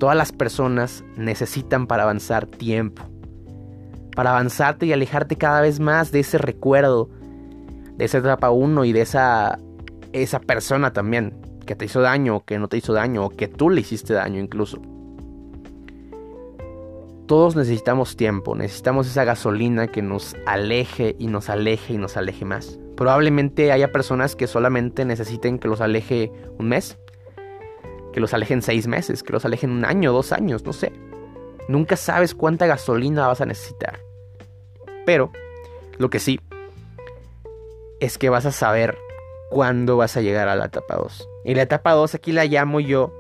Todas 0.01 0.17
las 0.17 0.33
personas 0.33 1.05
necesitan 1.19 1.87
para 1.87 2.05
avanzar 2.05 2.47
tiempo. 2.47 3.03
Para 4.17 4.31
avanzarte 4.31 4.87
y 4.87 4.95
alejarte 4.95 5.37
cada 5.37 5.61
vez 5.61 5.79
más 5.79 6.11
de 6.11 6.21
ese 6.21 6.39
recuerdo, 6.39 7.11
de 7.99 8.07
esa 8.07 8.17
etapa 8.17 8.49
1 8.49 8.87
y 8.87 8.95
de 8.95 9.03
esa, 9.03 9.59
esa 10.15 10.41
persona 10.41 10.95
también, 10.95 11.35
que 11.67 11.75
te 11.75 11.85
hizo 11.85 12.01
daño, 12.01 12.37
o 12.37 12.45
que 12.47 12.59
no 12.59 12.67
te 12.67 12.79
hizo 12.79 12.95
daño, 12.95 13.27
o 13.27 13.29
que 13.29 13.47
tú 13.47 13.69
le 13.69 13.83
hiciste 13.83 14.15
daño 14.15 14.41
incluso. 14.41 14.81
Todos 17.27 17.55
necesitamos 17.55 18.17
tiempo, 18.17 18.57
necesitamos 18.57 19.07
esa 19.07 19.25
gasolina 19.25 19.89
que 19.89 20.01
nos 20.01 20.35
aleje 20.47 21.15
y 21.19 21.27
nos 21.27 21.51
aleje 21.51 21.93
y 21.93 21.99
nos 21.99 22.17
aleje 22.17 22.47
más. 22.47 22.79
Probablemente 22.97 23.71
haya 23.71 23.93
personas 23.93 24.35
que 24.35 24.47
solamente 24.47 25.05
necesiten 25.05 25.59
que 25.59 25.69
los 25.69 25.83
aleje 25.83 26.33
un 26.59 26.69
mes, 26.69 26.97
que 28.13 28.21
los 28.21 28.35
alejen 28.35 28.63
seis 28.63 28.87
meses, 28.87 29.23
que 29.23 29.33
los 29.33 29.45
alejen 29.45 29.71
un 29.71 29.85
año, 29.85 30.13
dos 30.13 30.33
años, 30.33 30.65
no 30.65 30.73
sé. 30.73 30.93
Nunca 31.69 31.97
sabes 31.97 32.35
cuánta 32.35 32.67
gasolina 32.67 33.29
vas 33.29 33.41
a 33.41 33.47
necesitar. 33.47 34.01
Pero 35.07 35.31
lo 35.99 36.11
que 36.11 36.19
sí 36.19 36.41
es 38.01 38.19
que 38.19 38.29
vas 38.31 38.47
a 38.47 38.53
saber 38.53 38.97
cuándo 39.51 39.97
vas 39.97 40.17
a 40.17 40.23
llegar 40.23 40.49
a 40.49 40.57
la 40.57 40.67
etapa 40.67 40.97
2. 40.97 41.29
Y 41.45 41.55
la 41.55 41.63
etapa 41.63 41.93
2 41.93 42.15
aquí 42.15 42.33
la 42.33 42.45
llamo 42.47 42.81
yo 42.81 43.13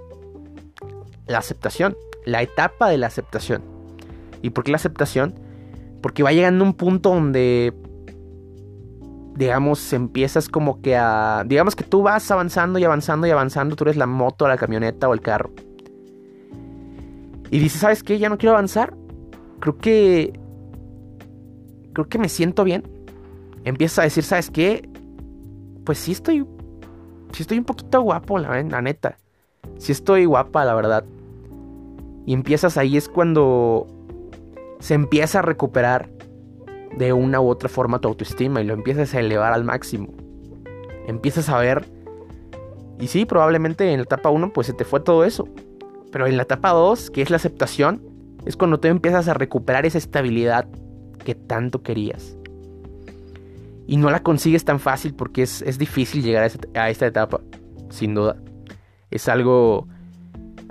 la 1.26 1.38
aceptación, 1.38 1.96
la 2.24 2.42
etapa 2.42 2.88
de 2.88 2.98
la 2.98 3.06
aceptación. 3.06 3.62
¿Y 4.42 4.50
por 4.50 4.64
qué 4.64 4.72
la 4.72 4.76
aceptación? 4.76 5.38
Porque 6.02 6.22
va 6.22 6.32
llegando 6.32 6.64
un 6.64 6.74
punto 6.74 7.10
donde, 7.10 7.74
digamos, 9.40 9.94
empiezas 9.94 10.50
como 10.50 10.82
que 10.82 10.96
a... 10.96 11.44
Digamos 11.46 11.74
que 11.74 11.82
tú 11.82 12.02
vas 12.02 12.30
avanzando 12.30 12.78
y 12.78 12.84
avanzando 12.84 13.26
y 13.26 13.30
avanzando, 13.30 13.74
tú 13.74 13.84
eres 13.84 13.96
la 13.96 14.04
moto, 14.04 14.46
la 14.46 14.58
camioneta 14.58 15.08
o 15.08 15.14
el 15.14 15.22
carro. 15.22 15.50
Y 17.50 17.58
dices, 17.58 17.80
¿sabes 17.80 18.02
qué? 18.02 18.18
Ya 18.18 18.28
no 18.28 18.36
quiero 18.36 18.52
avanzar. 18.52 18.94
Creo 19.58 19.78
que... 19.78 20.38
Creo 21.94 22.06
que 22.06 22.18
me 22.18 22.28
siento 22.28 22.64
bien. 22.64 22.82
Empiezas 23.64 24.00
a 24.00 24.02
decir, 24.02 24.24
¿sabes 24.24 24.50
qué? 24.50 24.86
Pues 25.84 25.96
sí 25.96 26.12
estoy... 26.12 26.46
Sí 27.32 27.42
estoy 27.42 27.56
un 27.56 27.64
poquito 27.64 28.02
guapo, 28.02 28.38
la, 28.38 28.62
la 28.62 28.82
neta. 28.82 29.16
Sí 29.78 29.92
estoy 29.92 30.26
guapa, 30.26 30.66
la 30.66 30.74
verdad. 30.74 31.06
Y 32.26 32.34
empiezas 32.34 32.76
ahí 32.76 32.98
es 32.98 33.08
cuando 33.08 33.86
se 34.80 34.92
empieza 34.92 35.38
a 35.38 35.42
recuperar 35.42 36.10
de 36.96 37.12
una 37.12 37.40
u 37.40 37.48
otra 37.48 37.68
forma 37.68 38.00
tu 38.00 38.08
autoestima 38.08 38.60
y 38.60 38.64
lo 38.64 38.74
empiezas 38.74 39.14
a 39.14 39.20
elevar 39.20 39.52
al 39.52 39.64
máximo. 39.64 40.08
Empiezas 41.06 41.48
a 41.48 41.58
ver... 41.58 41.86
Y 42.98 43.06
sí, 43.06 43.24
probablemente 43.24 43.90
en 43.90 43.96
la 43.96 44.02
etapa 44.02 44.28
1 44.28 44.52
pues 44.52 44.66
se 44.66 44.74
te 44.74 44.84
fue 44.84 45.00
todo 45.00 45.24
eso. 45.24 45.48
Pero 46.12 46.26
en 46.26 46.36
la 46.36 46.42
etapa 46.42 46.70
2, 46.70 47.10
que 47.10 47.22
es 47.22 47.30
la 47.30 47.36
aceptación, 47.36 48.02
es 48.44 48.56
cuando 48.56 48.80
tú 48.80 48.88
empiezas 48.88 49.28
a 49.28 49.34
recuperar 49.34 49.86
esa 49.86 49.98
estabilidad 49.98 50.66
que 51.24 51.34
tanto 51.34 51.82
querías. 51.82 52.36
Y 53.86 53.96
no 53.96 54.10
la 54.10 54.22
consigues 54.22 54.64
tan 54.64 54.80
fácil 54.80 55.14
porque 55.14 55.42
es, 55.42 55.78
difícil 55.78 56.22
llegar 56.22 56.50
a, 56.74 56.90
esta 56.90 57.06
etapa, 57.06 57.40
sin 57.90 58.14
duda. 58.14 58.36
Es 59.10 59.28
algo, 59.28 59.88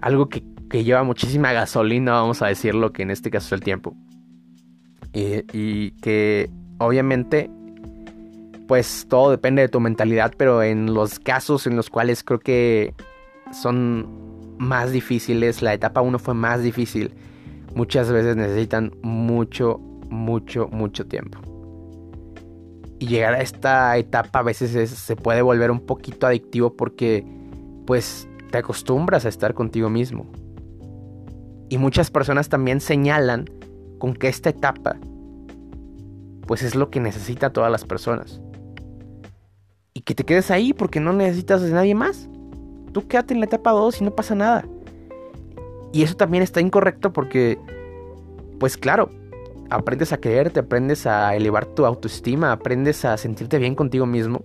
algo 0.01 0.29
que, 0.29 0.43
lleva 0.71 1.03
muchísima 1.03 1.51
gasolina, 1.51 2.13
vamos 2.13 2.41
a 2.41 2.47
decirlo, 2.47 2.93
que 2.93 3.01
en 3.01 3.11
este 3.11 3.29
caso 3.29 3.47
es 3.47 3.51
el 3.53 3.61
tiempo. 3.61 3.95
Y, 5.13 5.91
que 6.01 6.49
obviamente, 6.77 7.49
pues 8.67 9.07
todo 9.09 9.31
depende 9.31 9.63
de 9.63 9.69
tu 9.69 9.79
mentalidad, 9.79 10.33
pero 10.37 10.61
en 10.63 10.93
los 10.93 11.19
casos 11.19 11.67
en 11.67 11.75
los 11.75 11.89
cuales 11.89 12.23
creo 12.23 12.39
que 12.39 12.93
son 13.51 14.57
más 14.59 14.91
difíciles, 14.91 15.61
la 15.61 15.73
etapa 15.73 16.01
1 16.01 16.19
fue 16.19 16.33
más 16.33 16.61
difícil, 16.61 17.13
muchas 17.73 18.11
veces 18.11 18.35
necesitan 18.35 18.91
mucho, 19.01 19.79
mucho, 20.09 20.67
mucho 20.67 21.07
tiempo. 21.07 21.39
Y 22.99 23.07
llegar 23.07 23.33
a 23.33 23.41
esta 23.41 23.97
etapa 23.97 24.39
a 24.39 24.43
veces 24.43 24.89
se 24.89 25.15
puede 25.15 25.41
volver 25.41 25.71
un 25.71 25.79
poquito 25.79 26.27
adictivo 26.27 26.75
porque 26.75 27.25
pues 27.87 28.27
te 28.51 28.57
acostumbras 28.57 29.25
a 29.25 29.29
estar 29.29 29.53
contigo 29.53 29.89
mismo. 29.89 30.27
Y 31.69 31.77
muchas 31.77 32.11
personas 32.11 32.49
también 32.49 32.81
señalan 32.81 33.45
con 33.99 34.13
que 34.13 34.27
esta 34.29 34.49
etapa 34.49 34.97
pues 36.49 36.63
es 36.63 36.73
lo 36.73 36.89
que 36.89 36.99
necesita 36.99 37.53
todas 37.53 37.71
las 37.71 37.85
personas. 37.85 38.41
Y 39.93 40.01
que 40.01 40.15
te 40.15 40.23
quedes 40.23 40.49
ahí 40.49 40.73
porque 40.73 40.99
no 40.99 41.13
necesitas 41.13 41.61
de 41.61 41.69
nadie 41.69 41.93
más. 41.93 42.27
Tú 42.91 43.07
quédate 43.07 43.35
en 43.35 43.39
la 43.39 43.45
etapa 43.45 43.69
2 43.69 44.01
y 44.01 44.03
no 44.03 44.15
pasa 44.15 44.33
nada. 44.33 44.65
Y 45.93 46.01
eso 46.01 46.15
también 46.15 46.41
está 46.41 46.59
incorrecto 46.59 47.13
porque, 47.13 47.59
pues 48.59 48.77
claro, 48.77 49.11
aprendes 49.69 50.11
a 50.11 50.17
creerte, 50.17 50.61
aprendes 50.61 51.05
a 51.05 51.35
elevar 51.35 51.67
tu 51.67 51.85
autoestima, 51.85 52.51
aprendes 52.51 53.05
a 53.05 53.15
sentirte 53.17 53.59
bien 53.59 53.75
contigo 53.75 54.07
mismo. 54.07 54.43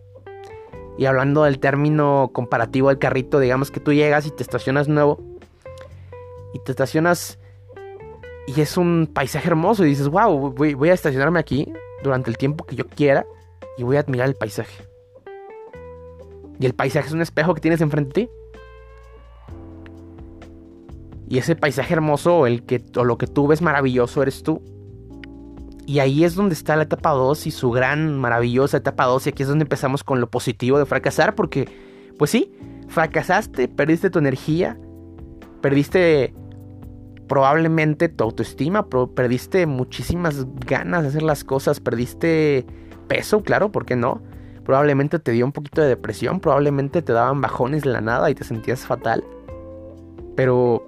Y 0.99 1.06
hablando 1.06 1.44
del 1.44 1.58
término 1.58 2.32
comparativo 2.34 2.90
del 2.90 2.99
carrito, 2.99 3.40
digamos 3.40 3.70
que 3.70 3.80
tú 3.80 3.94
llegas 3.94 4.26
y 4.26 4.30
te 4.30 4.42
estacionas 4.42 4.88
nuevo. 4.88 5.20
Y 6.52 6.58
te 6.58 6.70
estacionas 6.70 7.38
y 8.47 8.61
es 8.61 8.77
un 8.77 9.11
paisaje 9.13 9.49
hermoso 9.49 9.85
y 9.85 9.89
dices, 9.89 10.09
wow, 10.09 10.53
voy, 10.53 10.75
voy 10.75 10.91
a 10.91 10.95
estacionarme 10.95 11.41
aquí 11.41 11.73
durante 12.03 12.31
el 12.31 12.37
tiempo 12.37 12.65
que 12.65 12.77
yo 12.77 12.87
quiera 12.87 13.25
y 13.79 13.83
voy 13.83 13.97
a 13.97 14.01
admirar 14.01 14.29
el 14.29 14.35
paisaje. 14.35 14.87
Y 16.61 16.67
el 16.67 16.75
paisaje 16.75 17.09
es 17.09 17.13
un 17.13 17.23
espejo 17.23 17.55
que 17.55 17.61
tienes 17.61 17.81
enfrente 17.81 18.21
de 18.21 18.27
ti. 18.27 18.33
Y 21.29 21.39
ese 21.39 21.57
paisaje 21.57 21.95
hermoso, 21.95 22.47
el 22.47 22.65
que, 22.65 22.85
o 22.97 23.05
lo 23.05 23.19
que 23.19 23.27
tú 23.27 23.47
ves 23.47 23.63
maravilloso, 23.63 24.23
eres 24.23 24.43
tú. 24.43 24.63
Y 25.87 25.99
ahí 25.99 26.25
es 26.25 26.35
donde 26.35 26.55
está 26.55 26.77
la 26.77 26.85
etapa 26.85 27.11
2 27.11 27.47
y 27.47 27.51
su 27.51 27.71
gran 27.71 28.19
maravillosa 28.19 28.77
etapa 28.77 29.05
2. 29.07 29.27
Y 29.27 29.31
aquí 29.31 29.43
es 29.43 29.49
donde 29.49 29.65
empezamos 29.65 30.05
con 30.05 30.21
lo 30.21 30.31
positivo 30.31 30.79
de 30.79 30.87
fracasar. 30.87 31.35
Porque, 31.35 31.69
pues 32.19 32.31
sí, 32.31 32.55
fracasaste, 32.89 33.69
perdiste 33.69 34.11
tu 34.11 34.19
energía, 34.19 34.79
perdiste 35.61 36.35
probablemente 37.28 38.09
tu 38.09 38.25
autoestima, 38.25 38.87
perdiste 39.14 39.66
muchísimas 39.66 40.47
ganas 40.66 41.02
de 41.02 41.09
hacer 41.09 41.23
las 41.23 41.45
cosas, 41.45 41.81
perdiste 41.81 42.66
peso, 43.09 43.43
claro, 43.43 43.71
¿por 43.71 43.85
qué 43.85 43.97
no? 43.97 44.21
Probablemente 44.64 45.19
te 45.19 45.33
dio 45.33 45.45
un 45.45 45.52
poquito 45.52 45.83
de 45.83 45.88
depresión, 45.88 46.40
probablemente 46.40 47.02
te 47.02 47.12
daban 47.12 47.40
bajones 47.40 47.83
de 47.83 47.90
la 47.90 48.00
nada 48.00 48.31
y 48.31 48.35
te 48.35 48.45
sentías 48.45 48.87
fatal. 48.87 49.25
Pero 50.37 50.87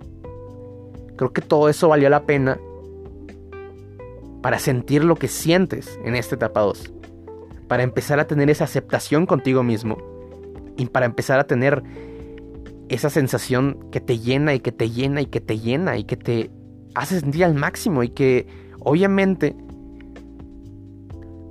creo 1.16 1.32
que 1.32 1.42
todo 1.42 1.68
eso 1.68 1.88
valió 1.88 2.08
la 2.08 2.24
pena 2.24 2.58
para 4.42 4.58
sentir 4.58 5.04
lo 5.04 5.16
que 5.16 5.28
sientes 5.28 5.98
en 6.04 6.14
esta 6.14 6.36
etapa 6.36 6.60
2. 6.60 6.92
Para 7.68 7.82
empezar 7.82 8.20
a 8.20 8.26
tener 8.26 8.48
esa 8.48 8.64
aceptación 8.64 9.26
contigo 9.26 9.62
mismo. 9.62 9.98
Y 10.76 10.86
para 10.86 11.06
empezar 11.06 11.38
a 11.38 11.46
tener 11.46 11.82
esa 12.88 13.10
sensación 13.10 13.90
que 13.90 14.00
te 14.00 14.18
llena 14.18 14.54
y 14.54 14.60
que 14.60 14.72
te 14.72 14.90
llena 14.90 15.20
y 15.20 15.26
que 15.26 15.40
te 15.40 15.58
llena 15.58 15.96
y 15.96 16.04
que 16.04 16.16
te 16.16 16.50
hace 16.94 17.20
sentir 17.20 17.44
al 17.44 17.54
máximo 17.54 18.02
y 18.02 18.10
que 18.10 18.46
obviamente 18.80 19.56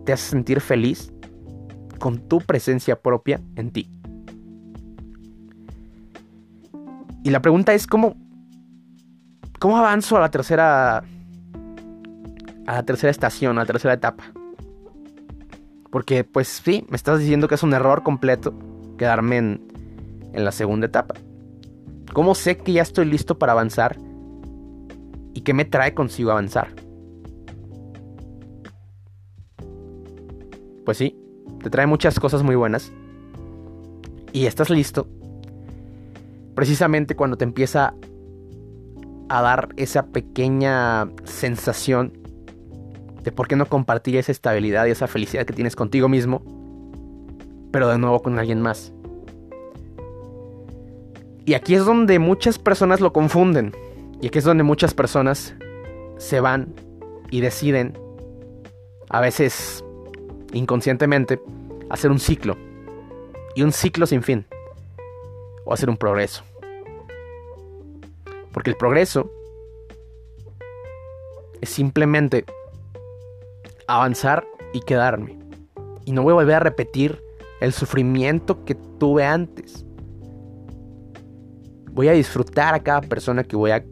te 0.05 0.13
hace 0.13 0.29
sentir 0.29 0.61
feliz 0.61 1.11
con 1.99 2.27
tu 2.27 2.39
presencia 2.39 3.01
propia 3.01 3.41
en 3.55 3.71
ti. 3.71 3.89
Y 7.23 7.31
la 7.31 7.41
pregunta 7.41 7.73
es 7.73 7.87
cómo 7.87 8.15
cómo 9.59 9.77
avanzo 9.77 10.17
a 10.17 10.19
la 10.19 10.29
tercera 10.29 11.03
a 12.67 12.73
la 12.73 12.83
tercera 12.83 13.11
estación, 13.11 13.57
a 13.57 13.61
la 13.61 13.65
tercera 13.65 13.93
etapa. 13.93 14.23
Porque 15.91 16.23
pues 16.23 16.47
sí, 16.47 16.85
me 16.89 16.95
estás 16.95 17.19
diciendo 17.19 17.47
que 17.47 17.55
es 17.55 17.63
un 17.63 17.73
error 17.73 18.03
completo 18.03 18.53
quedarme 18.97 19.37
en, 19.37 19.74
en 20.35 20.45
la 20.45 20.51
segunda 20.51 20.87
etapa. 20.87 21.15
¿Cómo 22.13 22.35
sé 22.35 22.57
que 22.57 22.73
ya 22.73 22.81
estoy 22.81 23.05
listo 23.05 23.39
para 23.39 23.53
avanzar? 23.53 23.97
¿Y 25.33 25.41
qué 25.41 25.53
me 25.53 25.65
trae 25.65 25.93
consigo 25.93 26.31
avanzar? 26.31 26.67
Pues 30.85 30.97
sí, 30.97 31.17
te 31.63 31.69
trae 31.69 31.87
muchas 31.87 32.19
cosas 32.19 32.43
muy 32.43 32.55
buenas. 32.55 32.91
Y 34.31 34.45
estás 34.45 34.69
listo. 34.69 35.07
Precisamente 36.53 37.15
cuando 37.15 37.37
te 37.37 37.43
empieza 37.43 37.93
a 39.29 39.41
dar 39.41 39.69
esa 39.77 40.07
pequeña 40.07 41.09
sensación 41.23 42.13
de 43.23 43.31
por 43.31 43.47
qué 43.47 43.55
no 43.55 43.65
compartir 43.65 44.17
esa 44.17 44.31
estabilidad 44.31 44.85
y 44.85 44.91
esa 44.91 45.07
felicidad 45.07 45.45
que 45.45 45.53
tienes 45.53 45.75
contigo 45.75 46.07
mismo, 46.07 46.43
pero 47.71 47.87
de 47.89 47.97
nuevo 47.97 48.21
con 48.21 48.37
alguien 48.37 48.61
más. 48.61 48.94
Y 51.45 51.53
aquí 51.53 51.75
es 51.75 51.85
donde 51.85 52.17
muchas 52.17 52.57
personas 52.57 53.01
lo 53.01 53.13
confunden. 53.13 53.75
Y 54.19 54.27
aquí 54.27 54.39
es 54.39 54.43
donde 54.43 54.63
muchas 54.63 54.95
personas 54.95 55.53
se 56.17 56.39
van 56.39 56.73
y 57.29 57.41
deciden, 57.41 57.97
a 59.09 59.21
veces 59.21 59.83
inconscientemente, 60.53 61.39
hacer 61.89 62.09
un 62.09 62.19
ciclo. 62.19 62.57
Y 63.55 63.61
un 63.61 63.71
ciclo 63.71 64.07
sin 64.07 64.23
fin. 64.23 64.45
O 65.65 65.73
hacer 65.73 65.89
un 65.89 65.97
progreso. 65.97 66.43
Porque 68.51 68.71
el 68.71 68.77
progreso 68.77 69.31
es 71.61 71.69
simplemente 71.69 72.45
avanzar 73.87 74.47
y 74.73 74.79
quedarme. 74.81 75.37
Y 76.05 76.11
no 76.11 76.23
voy 76.23 76.31
a 76.31 76.35
volver 76.35 76.55
a 76.55 76.59
repetir 76.59 77.21
el 77.61 77.71
sufrimiento 77.71 78.65
que 78.65 78.75
tuve 78.75 79.25
antes. 79.25 79.85
Voy 81.95 82.09
a 82.09 82.11
disfrutar 82.11 82.75
a 82.75 82.81
cada 82.81 83.01
persona 83.01 83.43
que 83.43 83.55
voy 83.55 83.71
a 83.71 83.83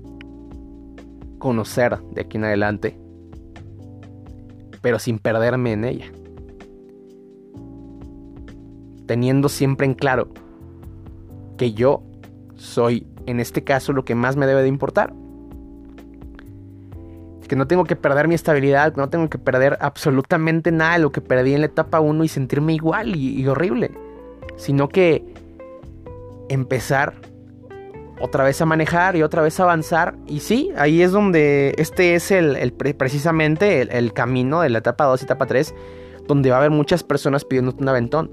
conocer 1.40 1.98
de 2.12 2.22
aquí 2.22 2.38
en 2.38 2.44
adelante. 2.44 3.00
Pero 4.82 5.00
sin 5.00 5.18
perderme 5.18 5.72
en 5.72 5.86
ella 5.86 6.12
teniendo 9.06 9.50
siempre 9.50 9.86
en 9.86 9.94
claro 9.94 10.30
que 11.58 11.74
yo 11.74 12.04
soy, 12.56 13.08
en 13.26 13.40
este 13.40 13.64
caso, 13.64 13.94
lo 13.94 14.06
que 14.06 14.16
más 14.16 14.36
me 14.36 14.48
debe 14.48 14.62
de 14.62 14.68
importar. 14.68 15.14
Que 17.48 17.56
no 17.56 17.68
tengo 17.68 17.84
que 17.84 17.96
perder 17.96 18.28
mi 18.28 18.36
estabilidad, 18.36 18.96
no 18.96 19.10
tengo 19.10 19.30
que 19.30 19.38
perder 19.38 19.78
absolutamente 19.82 20.72
nada 20.72 20.94
de 20.94 21.00
lo 21.00 21.12
que 21.12 21.22
perdí 21.22 21.54
en 21.54 21.60
la 21.60 21.68
etapa 21.68 22.00
1 22.00 22.24
y 22.24 22.28
sentirme 22.28 22.74
igual 22.74 23.16
y, 23.16 23.40
y 23.40 23.48
horrible. 23.48 23.92
Sino 24.56 24.90
que 24.90 25.24
empezar 26.50 27.14
otra 28.24 28.46
vez 28.46 28.62
a 28.62 28.66
manejar 28.66 29.18
y 29.18 29.22
otra 29.22 29.42
vez 29.42 29.60
a 29.60 29.64
avanzar. 29.64 30.16
Y 30.28 30.40
sí, 30.40 30.72
ahí 30.78 31.02
es 31.02 31.12
donde 31.12 31.76
este 31.78 32.16
es 32.16 32.32
el, 32.32 32.72
precisamente 32.98 33.82
el, 33.82 34.14
camino 34.14 34.62
de 34.62 34.70
la 34.70 34.78
etapa 34.78 35.04
2 35.04 35.22
y 35.22 35.26
etapa 35.26 35.46
3, 35.46 35.76
donde 36.26 36.50
va 36.50 36.56
a 36.56 36.60
haber 36.60 36.72
muchas 36.72 37.04
personas 37.04 37.44
pidiéndote 37.44 37.84
un 37.84 37.90
aventón. 37.90 38.32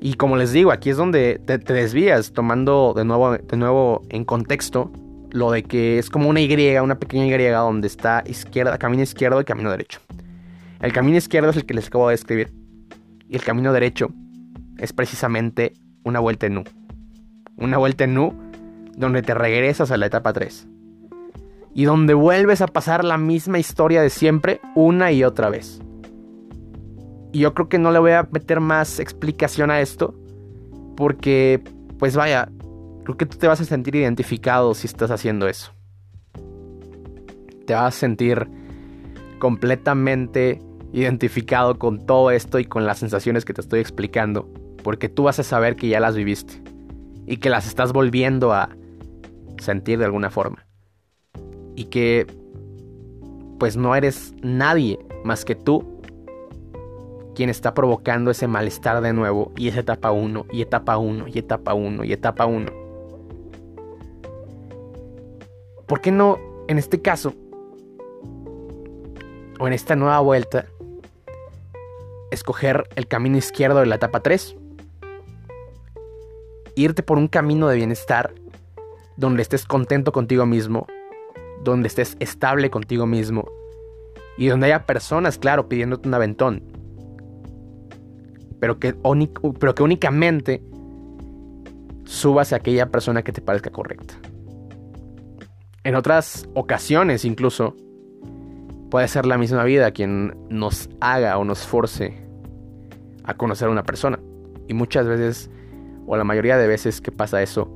Y 0.00 0.14
como 0.14 0.36
les 0.36 0.52
digo, 0.52 0.70
aquí 0.70 0.90
es 0.90 0.96
donde 0.96 1.40
te, 1.44 1.58
desvías, 1.58 2.32
tomando 2.32 2.94
de 2.94 3.04
nuevo, 3.04 3.36
de 3.36 3.56
nuevo 3.56 4.02
en 4.10 4.24
contexto 4.24 4.92
lo 5.32 5.50
de 5.50 5.64
que 5.64 5.98
es 5.98 6.08
como 6.08 6.28
una 6.28 6.40
Y, 6.40 6.78
una 6.78 7.00
pequeña 7.00 7.26
Y 7.26 7.48
donde 7.48 7.88
está 7.88 8.22
izquierda, 8.26 8.78
camino 8.78 9.02
izquierdo 9.02 9.40
y 9.40 9.44
camino 9.44 9.72
derecho. 9.72 9.98
El 10.80 10.92
camino 10.92 11.16
izquierdo 11.18 11.50
es 11.50 11.56
el 11.56 11.66
que 11.66 11.74
les 11.74 11.88
acabo 11.88 12.06
de 12.06 12.12
describir. 12.12 12.52
Y 13.28 13.34
el 13.34 13.42
camino 13.42 13.72
derecho 13.72 14.10
es 14.78 14.92
precisamente 14.92 15.72
una 16.04 16.20
vuelta 16.20 16.46
en 16.46 16.58
U. 16.58 16.64
Una 17.56 17.78
vuelta 17.78 18.04
en 18.04 18.18
U 18.18 18.34
donde 18.96 19.22
te 19.22 19.34
regresas 19.34 19.90
a 19.90 19.96
la 19.96 20.06
etapa 20.06 20.32
3. 20.32 20.66
Y 21.74 21.84
donde 21.84 22.14
vuelves 22.14 22.60
a 22.62 22.66
pasar 22.66 23.04
la 23.04 23.18
misma 23.18 23.58
historia 23.58 24.02
de 24.02 24.10
siempre 24.10 24.60
una 24.74 25.12
y 25.12 25.24
otra 25.24 25.50
vez. 25.50 25.80
Y 27.32 27.40
yo 27.40 27.54
creo 27.54 27.68
que 27.68 27.78
no 27.78 27.92
le 27.92 27.98
voy 27.98 28.12
a 28.12 28.28
meter 28.30 28.60
más 28.60 28.98
explicación 28.98 29.70
a 29.70 29.80
esto. 29.80 30.14
Porque, 30.96 31.62
pues 31.98 32.16
vaya, 32.16 32.48
creo 33.04 33.16
que 33.16 33.26
tú 33.26 33.36
te 33.36 33.46
vas 33.46 33.60
a 33.60 33.64
sentir 33.64 33.94
identificado 33.94 34.74
si 34.74 34.86
estás 34.86 35.10
haciendo 35.10 35.46
eso. 35.46 35.72
Te 37.66 37.74
vas 37.74 37.94
a 37.94 37.98
sentir 37.98 38.48
completamente 39.38 40.62
identificado 40.92 41.78
con 41.78 42.06
todo 42.06 42.30
esto 42.30 42.58
y 42.58 42.64
con 42.64 42.86
las 42.86 42.98
sensaciones 42.98 43.44
que 43.44 43.52
te 43.52 43.60
estoy 43.60 43.80
explicando. 43.80 44.48
Porque 44.82 45.10
tú 45.10 45.24
vas 45.24 45.38
a 45.38 45.42
saber 45.42 45.76
que 45.76 45.88
ya 45.88 46.00
las 46.00 46.16
viviste. 46.16 46.62
Y 47.26 47.38
que 47.38 47.50
las 47.50 47.66
estás 47.66 47.92
volviendo 47.92 48.52
a 48.52 48.70
sentir 49.58 49.98
de 49.98 50.04
alguna 50.04 50.30
forma. 50.30 50.66
Y 51.74 51.84
que 51.86 52.26
pues 53.58 53.76
no 53.76 53.94
eres 53.94 54.34
nadie 54.42 54.98
más 55.24 55.44
que 55.44 55.54
tú 55.54 55.96
quien 57.34 57.50
está 57.50 57.74
provocando 57.74 58.30
ese 58.30 58.48
malestar 58.48 59.02
de 59.02 59.12
nuevo 59.12 59.52
y 59.56 59.68
es 59.68 59.76
etapa 59.76 60.10
1 60.10 60.46
y 60.50 60.62
etapa 60.62 60.96
1 60.96 61.26
y 61.28 61.38
etapa 61.38 61.74
1 61.74 62.04
y 62.04 62.12
etapa 62.12 62.46
1. 62.46 62.66
¿Por 65.86 66.00
qué 66.00 66.10
no 66.10 66.38
en 66.66 66.78
este 66.78 67.00
caso 67.00 67.34
o 69.60 69.66
en 69.66 69.72
esta 69.72 69.96
nueva 69.96 70.18
vuelta 70.20 70.66
escoger 72.30 72.88
el 72.96 73.06
camino 73.06 73.36
izquierdo 73.36 73.80
de 73.80 73.86
la 73.86 73.96
etapa 73.96 74.20
3? 74.20 74.56
Irte 76.76 77.02
por 77.02 77.18
un 77.18 77.26
camino 77.26 77.66
de 77.66 77.76
bienestar 77.76 78.32
donde 79.16 79.42
estés 79.42 79.66
contento 79.66 80.12
contigo 80.12 80.46
mismo, 80.46 80.86
donde 81.64 81.88
estés 81.88 82.16
estable 82.20 82.70
contigo 82.70 83.06
mismo 83.06 83.48
y 84.38 84.46
donde 84.46 84.66
haya 84.66 84.86
personas, 84.86 85.38
claro, 85.38 85.68
pidiéndote 85.68 86.06
un 86.06 86.14
aventón 86.14 86.76
pero 88.60 88.78
que, 88.78 88.94
únicamente 89.80 90.62
subas 92.04 92.52
a 92.52 92.56
aquella 92.56 92.90
persona 92.90 93.22
que 93.22 93.32
te 93.32 93.40
parezca 93.40 93.70
correcta. 93.70 94.14
En 95.84 95.94
otras 95.94 96.48
ocasiones 96.54 97.24
incluso 97.24 97.74
puede 98.90 99.08
ser 99.08 99.26
la 99.26 99.38
misma 99.38 99.64
vida 99.64 99.90
quien 99.90 100.36
nos 100.48 100.88
haga 101.00 101.36
o 101.38 101.44
nos 101.44 101.66
force 101.66 102.16
a 103.24 103.34
conocer 103.34 103.68
a 103.68 103.70
una 103.70 103.82
persona. 103.82 104.18
Y 104.68 104.74
muchas 104.74 105.06
veces, 105.06 105.50
o 106.06 106.16
la 106.16 106.24
mayoría 106.24 106.56
de 106.56 106.66
veces 106.66 107.00
que 107.00 107.12
pasa 107.12 107.42
eso, 107.42 107.70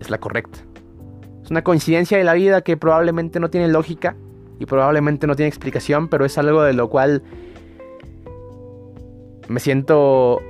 es 0.00 0.10
la 0.10 0.18
correcta. 0.18 0.58
Es 1.42 1.50
una 1.50 1.62
coincidencia 1.62 2.18
de 2.18 2.24
la 2.24 2.34
vida 2.34 2.62
que 2.62 2.76
probablemente 2.76 3.40
no 3.40 3.50
tiene 3.50 3.68
lógica 3.68 4.16
y 4.58 4.66
probablemente 4.66 5.26
no 5.26 5.34
tiene 5.34 5.48
explicación, 5.48 6.08
pero 6.08 6.24
es 6.24 6.36
algo 6.38 6.62
de 6.62 6.72
lo 6.72 6.88
cual 6.88 7.22
me 9.48 9.60
siento, 9.60 10.42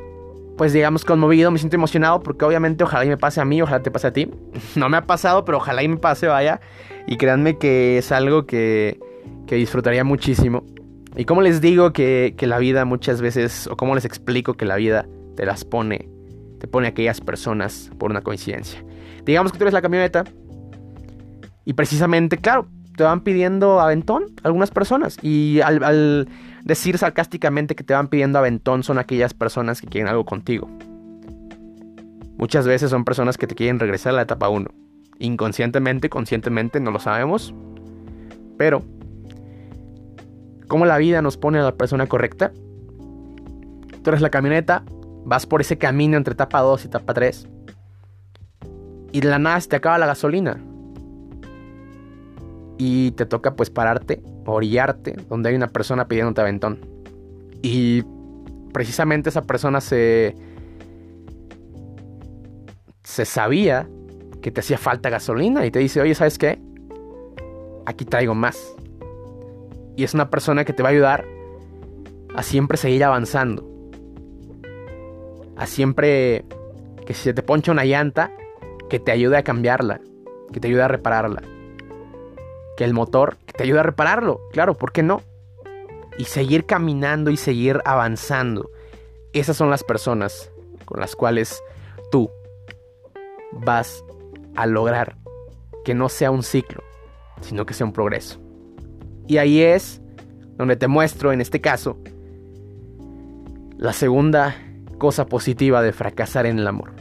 pues 0.56 0.72
digamos, 0.72 1.04
conmovido, 1.04 1.50
me 1.50 1.58
siento 1.58 1.76
emocionado 1.76 2.20
porque 2.20 2.44
obviamente 2.44 2.84
ojalá 2.84 3.04
y 3.04 3.08
me 3.08 3.16
pase 3.16 3.40
a 3.40 3.44
mí, 3.44 3.62
ojalá 3.62 3.82
te 3.82 3.90
pase 3.90 4.08
a 4.08 4.12
ti. 4.12 4.28
No 4.76 4.88
me 4.88 4.96
ha 4.96 5.06
pasado, 5.06 5.44
pero 5.44 5.58
ojalá 5.58 5.82
y 5.82 5.88
me 5.88 5.98
pase, 5.98 6.26
vaya. 6.26 6.60
Y 7.06 7.16
créanme 7.16 7.58
que 7.58 7.98
es 7.98 8.12
algo 8.12 8.46
que, 8.46 8.98
que 9.46 9.54
disfrutaría 9.54 10.04
muchísimo. 10.04 10.64
Y 11.16 11.24
como 11.24 11.42
les 11.42 11.60
digo 11.60 11.92
que, 11.92 12.34
que, 12.36 12.46
la 12.46 12.58
vida 12.58 12.84
muchas 12.84 13.20
veces, 13.20 13.66
o 13.66 13.76
cómo 13.76 13.94
les 13.94 14.04
explico 14.04 14.54
que 14.54 14.64
la 14.64 14.76
vida 14.76 15.06
te 15.36 15.46
las 15.46 15.64
pone, 15.64 16.08
te 16.58 16.66
pone 16.66 16.88
aquellas 16.88 17.20
personas 17.20 17.90
por 17.98 18.10
una 18.10 18.22
coincidencia. 18.22 18.84
Digamos 19.24 19.52
que 19.52 19.58
tú 19.58 19.64
eres 19.64 19.74
la 19.74 19.82
camioneta. 19.82 20.24
Y 21.64 21.74
precisamente, 21.74 22.38
claro, 22.38 22.66
te 22.96 23.04
van 23.04 23.20
pidiendo 23.20 23.80
aventón 23.80 24.24
algunas 24.42 24.70
personas. 24.70 25.18
Y 25.22 25.60
al 25.60 26.26
Decir 26.68 26.98
sarcásticamente 26.98 27.74
que 27.74 27.82
te 27.82 27.94
van 27.94 28.08
pidiendo 28.08 28.38
aventón 28.38 28.82
son 28.82 28.98
aquellas 28.98 29.32
personas 29.32 29.80
que 29.80 29.86
quieren 29.86 30.06
algo 30.06 30.26
contigo. 30.26 30.68
Muchas 32.36 32.66
veces 32.66 32.90
son 32.90 33.06
personas 33.06 33.38
que 33.38 33.46
te 33.46 33.54
quieren 33.54 33.78
regresar 33.78 34.12
a 34.12 34.16
la 34.16 34.22
etapa 34.22 34.50
1. 34.50 34.68
Inconscientemente, 35.18 36.10
conscientemente, 36.10 36.78
no 36.78 36.90
lo 36.90 37.00
sabemos. 37.00 37.54
Pero, 38.58 38.82
¿cómo 40.68 40.84
la 40.84 40.98
vida 40.98 41.22
nos 41.22 41.38
pone 41.38 41.58
a 41.58 41.62
la 41.62 41.74
persona 41.74 42.06
correcta? 42.06 42.52
Tú 44.02 44.10
eres 44.10 44.20
la 44.20 44.28
camioneta, 44.28 44.84
vas 45.28 45.44
por 45.44 45.60
ese 45.60 45.76
camino 45.76 46.16
entre 46.16 46.32
etapa 46.32 46.60
2 46.60 46.84
y 46.84 46.86
etapa 46.88 47.12
3. 47.14 47.46
Y 49.12 49.20
de 49.20 49.28
la 49.28 49.38
nada 49.38 49.60
se 49.60 49.68
te 49.68 49.76
acaba 49.76 49.98
la 49.98 50.06
gasolina. 50.06 50.58
Y 52.78 53.10
te 53.12 53.26
toca 53.26 53.54
pues 53.54 53.70
pararte 53.70 54.22
orillarte 54.46 55.12
donde 55.28 55.50
hay 55.50 55.54
una 55.54 55.68
persona 55.68 56.08
pidiéndote 56.08 56.40
aventón. 56.40 56.78
Y 57.60 58.04
precisamente 58.72 59.28
esa 59.28 59.42
persona 59.42 59.80
se. 59.80 60.34
se 63.04 63.24
sabía 63.24 63.88
que 64.40 64.50
te 64.50 64.60
hacía 64.60 64.78
falta 64.78 65.10
gasolina 65.10 65.66
y 65.66 65.70
te 65.70 65.80
dice, 65.80 66.00
oye, 66.00 66.14
¿sabes 66.14 66.38
qué? 66.38 66.58
Aquí 67.84 68.04
traigo 68.04 68.34
más. 68.34 68.74
Y 69.96 70.04
es 70.04 70.14
una 70.14 70.30
persona 70.30 70.64
que 70.64 70.72
te 70.72 70.82
va 70.82 70.90
a 70.90 70.92
ayudar 70.92 71.26
a 72.34 72.42
siempre 72.42 72.78
seguir 72.78 73.04
avanzando. 73.04 73.77
A 75.58 75.66
siempre 75.66 76.44
que 77.06 77.14
si 77.14 77.24
se 77.24 77.34
te 77.34 77.42
poncha 77.42 77.72
una 77.72 77.84
llanta, 77.84 78.32
que 78.88 78.98
te 78.98 79.12
ayude 79.12 79.36
a 79.36 79.42
cambiarla, 79.42 80.00
que 80.52 80.60
te 80.60 80.68
ayude 80.68 80.82
a 80.82 80.88
repararla 80.88 81.42
que 82.78 82.84
el 82.84 82.94
motor 82.94 83.36
te 83.56 83.64
ayude 83.64 83.80
a 83.80 83.82
repararlo. 83.82 84.40
Claro, 84.52 84.74
¿por 84.74 84.92
qué 84.92 85.02
no? 85.02 85.20
Y 86.16 86.26
seguir 86.26 86.64
caminando 86.64 87.32
y 87.32 87.36
seguir 87.36 87.80
avanzando. 87.84 88.70
Esas 89.32 89.56
son 89.56 89.68
las 89.68 89.82
personas 89.82 90.52
con 90.84 91.00
las 91.00 91.16
cuales 91.16 91.60
tú 92.12 92.30
vas 93.50 94.04
a 94.54 94.64
lograr 94.66 95.16
que 95.84 95.92
no 95.92 96.08
sea 96.08 96.30
un 96.30 96.44
ciclo, 96.44 96.84
sino 97.40 97.66
que 97.66 97.74
sea 97.74 97.84
un 97.84 97.92
progreso. 97.92 98.38
Y 99.26 99.38
ahí 99.38 99.60
es 99.60 100.00
donde 100.56 100.76
te 100.76 100.86
muestro, 100.86 101.32
en 101.32 101.40
este 101.40 101.60
caso, 101.60 101.98
la 103.76 103.92
segunda 103.92 104.54
cosa 104.98 105.26
positiva 105.26 105.82
de 105.82 105.92
fracasar 105.92 106.46
en 106.46 106.58
el 106.58 106.66
amor. 106.66 106.92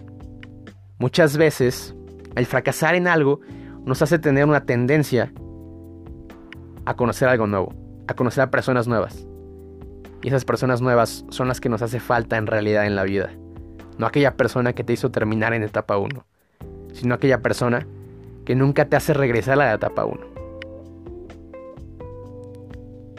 Muchas 0.99 1.37
veces, 1.37 1.95
el 2.35 2.45
fracasar 2.45 2.95
en 2.95 3.07
algo 3.07 3.41
nos 3.85 4.01
hace 4.01 4.19
tener 4.19 4.45
una 4.45 4.65
tendencia 4.65 5.31
a 6.85 6.95
conocer 6.95 7.27
algo 7.27 7.47
nuevo, 7.47 7.73
a 8.07 8.13
conocer 8.13 8.43
a 8.43 8.51
personas 8.51 8.87
nuevas. 8.87 9.27
Y 10.23 10.29
esas 10.29 10.45
personas 10.45 10.81
nuevas 10.81 11.25
son 11.29 11.47
las 11.47 11.59
que 11.59 11.69
nos 11.69 11.81
hace 11.81 11.99
falta 11.99 12.37
en 12.37 12.47
realidad 12.47 12.85
en 12.85 12.95
la 12.95 13.03
vida. 13.03 13.31
No 13.97 14.05
aquella 14.05 14.35
persona 14.35 14.73
que 14.73 14.83
te 14.83 14.93
hizo 14.93 15.11
terminar 15.11 15.53
en 15.53 15.63
etapa 15.63 15.97
1, 15.97 16.25
sino 16.93 17.15
aquella 17.15 17.41
persona 17.41 17.85
que 18.45 18.55
nunca 18.55 18.85
te 18.85 18.95
hace 18.95 19.13
regresar 19.13 19.53
a 19.55 19.65
la 19.65 19.73
etapa 19.73 20.05
1. 20.05 20.19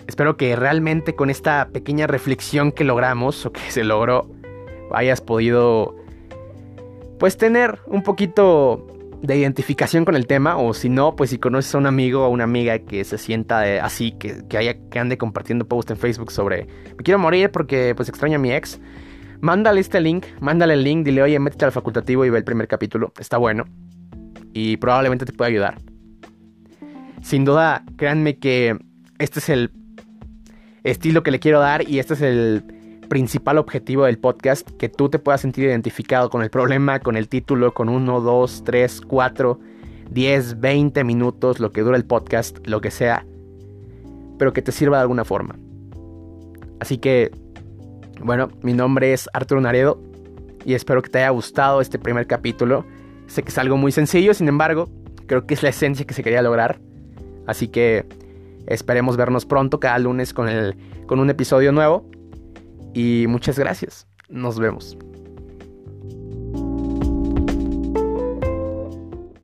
Espero 0.06 0.36
que 0.36 0.56
realmente 0.56 1.14
con 1.14 1.30
esta 1.30 1.68
pequeña 1.68 2.06
reflexión 2.06 2.72
que 2.72 2.84
logramos 2.84 3.44
o 3.46 3.52
que 3.52 3.70
se 3.70 3.84
logró 3.84 4.28
hayas 4.92 5.20
podido 5.20 5.96
pues 7.18 7.36
tener 7.36 7.80
un 7.86 8.02
poquito 8.02 8.86
de 9.22 9.36
identificación 9.36 10.04
con 10.04 10.14
el 10.14 10.26
tema, 10.26 10.56
o 10.56 10.72
si 10.74 10.88
no, 10.88 11.16
pues 11.16 11.30
si 11.30 11.38
conoces 11.38 11.74
a 11.74 11.78
un 11.78 11.86
amigo 11.86 12.24
o 12.24 12.28
una 12.28 12.44
amiga 12.44 12.78
que 12.78 13.04
se 13.04 13.18
sienta 13.18 13.84
así, 13.84 14.12
que, 14.12 14.46
que, 14.48 14.58
haya, 14.58 14.74
que 14.90 14.98
ande 14.98 15.18
compartiendo 15.18 15.66
post 15.66 15.90
en 15.90 15.96
Facebook 15.96 16.30
sobre 16.30 16.66
me 16.96 17.02
quiero 17.02 17.18
morir 17.18 17.50
porque 17.50 17.94
pues 17.96 18.08
extraño 18.08 18.36
a 18.36 18.38
mi 18.38 18.52
ex, 18.52 18.80
mándale 19.40 19.80
este 19.80 20.00
link, 20.00 20.24
mándale 20.40 20.74
el 20.74 20.84
link, 20.84 21.04
dile, 21.04 21.22
oye, 21.22 21.38
métete 21.38 21.64
al 21.64 21.72
facultativo 21.72 22.24
y 22.24 22.30
ve 22.30 22.38
el 22.38 22.44
primer 22.44 22.68
capítulo, 22.68 23.12
está 23.18 23.38
bueno, 23.38 23.64
y 24.52 24.76
probablemente 24.76 25.24
te 25.24 25.32
pueda 25.32 25.48
ayudar. 25.48 25.78
Sin 27.22 27.44
duda, 27.44 27.84
créanme 27.96 28.38
que 28.38 28.78
este 29.18 29.40
es 29.40 29.48
el 29.48 29.72
estilo 30.84 31.24
que 31.24 31.32
le 31.32 31.40
quiero 31.40 31.58
dar 31.58 31.88
y 31.88 31.98
este 31.98 32.14
es 32.14 32.22
el 32.22 32.77
principal 33.08 33.58
objetivo 33.58 34.04
del 34.04 34.18
podcast, 34.18 34.70
que 34.72 34.88
tú 34.88 35.08
te 35.08 35.18
puedas 35.18 35.40
sentir 35.40 35.64
identificado 35.64 36.30
con 36.30 36.42
el 36.42 36.50
problema, 36.50 37.00
con 37.00 37.16
el 37.16 37.28
título, 37.28 37.72
con 37.74 37.88
uno, 37.88 38.20
dos, 38.20 38.62
tres, 38.64 39.00
cuatro, 39.00 39.58
diez, 40.10 40.60
veinte 40.60 41.04
minutos, 41.04 41.60
lo 41.60 41.72
que 41.72 41.82
dura 41.82 41.96
el 41.96 42.04
podcast, 42.04 42.58
lo 42.66 42.80
que 42.80 42.90
sea, 42.90 43.26
pero 44.38 44.52
que 44.52 44.62
te 44.62 44.72
sirva 44.72 44.98
de 44.98 45.02
alguna 45.02 45.24
forma. 45.24 45.56
Así 46.80 46.98
que, 46.98 47.30
bueno, 48.22 48.50
mi 48.62 48.72
nombre 48.72 49.12
es 49.12 49.28
Arturo 49.32 49.60
Naredo 49.60 50.00
y 50.64 50.74
espero 50.74 51.02
que 51.02 51.10
te 51.10 51.18
haya 51.18 51.30
gustado 51.30 51.80
este 51.80 51.98
primer 51.98 52.26
capítulo. 52.26 52.84
Sé 53.26 53.42
que 53.42 53.48
es 53.48 53.58
algo 53.58 53.76
muy 53.76 53.92
sencillo, 53.92 54.34
sin 54.34 54.48
embargo, 54.48 54.88
creo 55.26 55.46
que 55.46 55.54
es 55.54 55.62
la 55.62 55.70
esencia 55.70 56.06
que 56.06 56.14
se 56.14 56.22
quería 56.22 56.42
lograr. 56.42 56.80
Así 57.46 57.68
que 57.68 58.06
esperemos 58.66 59.16
vernos 59.16 59.46
pronto 59.46 59.80
cada 59.80 59.98
lunes 59.98 60.34
con, 60.34 60.48
el, 60.48 60.76
con 61.06 61.20
un 61.20 61.30
episodio 61.30 61.72
nuevo. 61.72 62.04
Y 62.94 63.26
muchas 63.28 63.58
gracias. 63.58 64.06
Nos 64.28 64.58
vemos. 64.58 64.96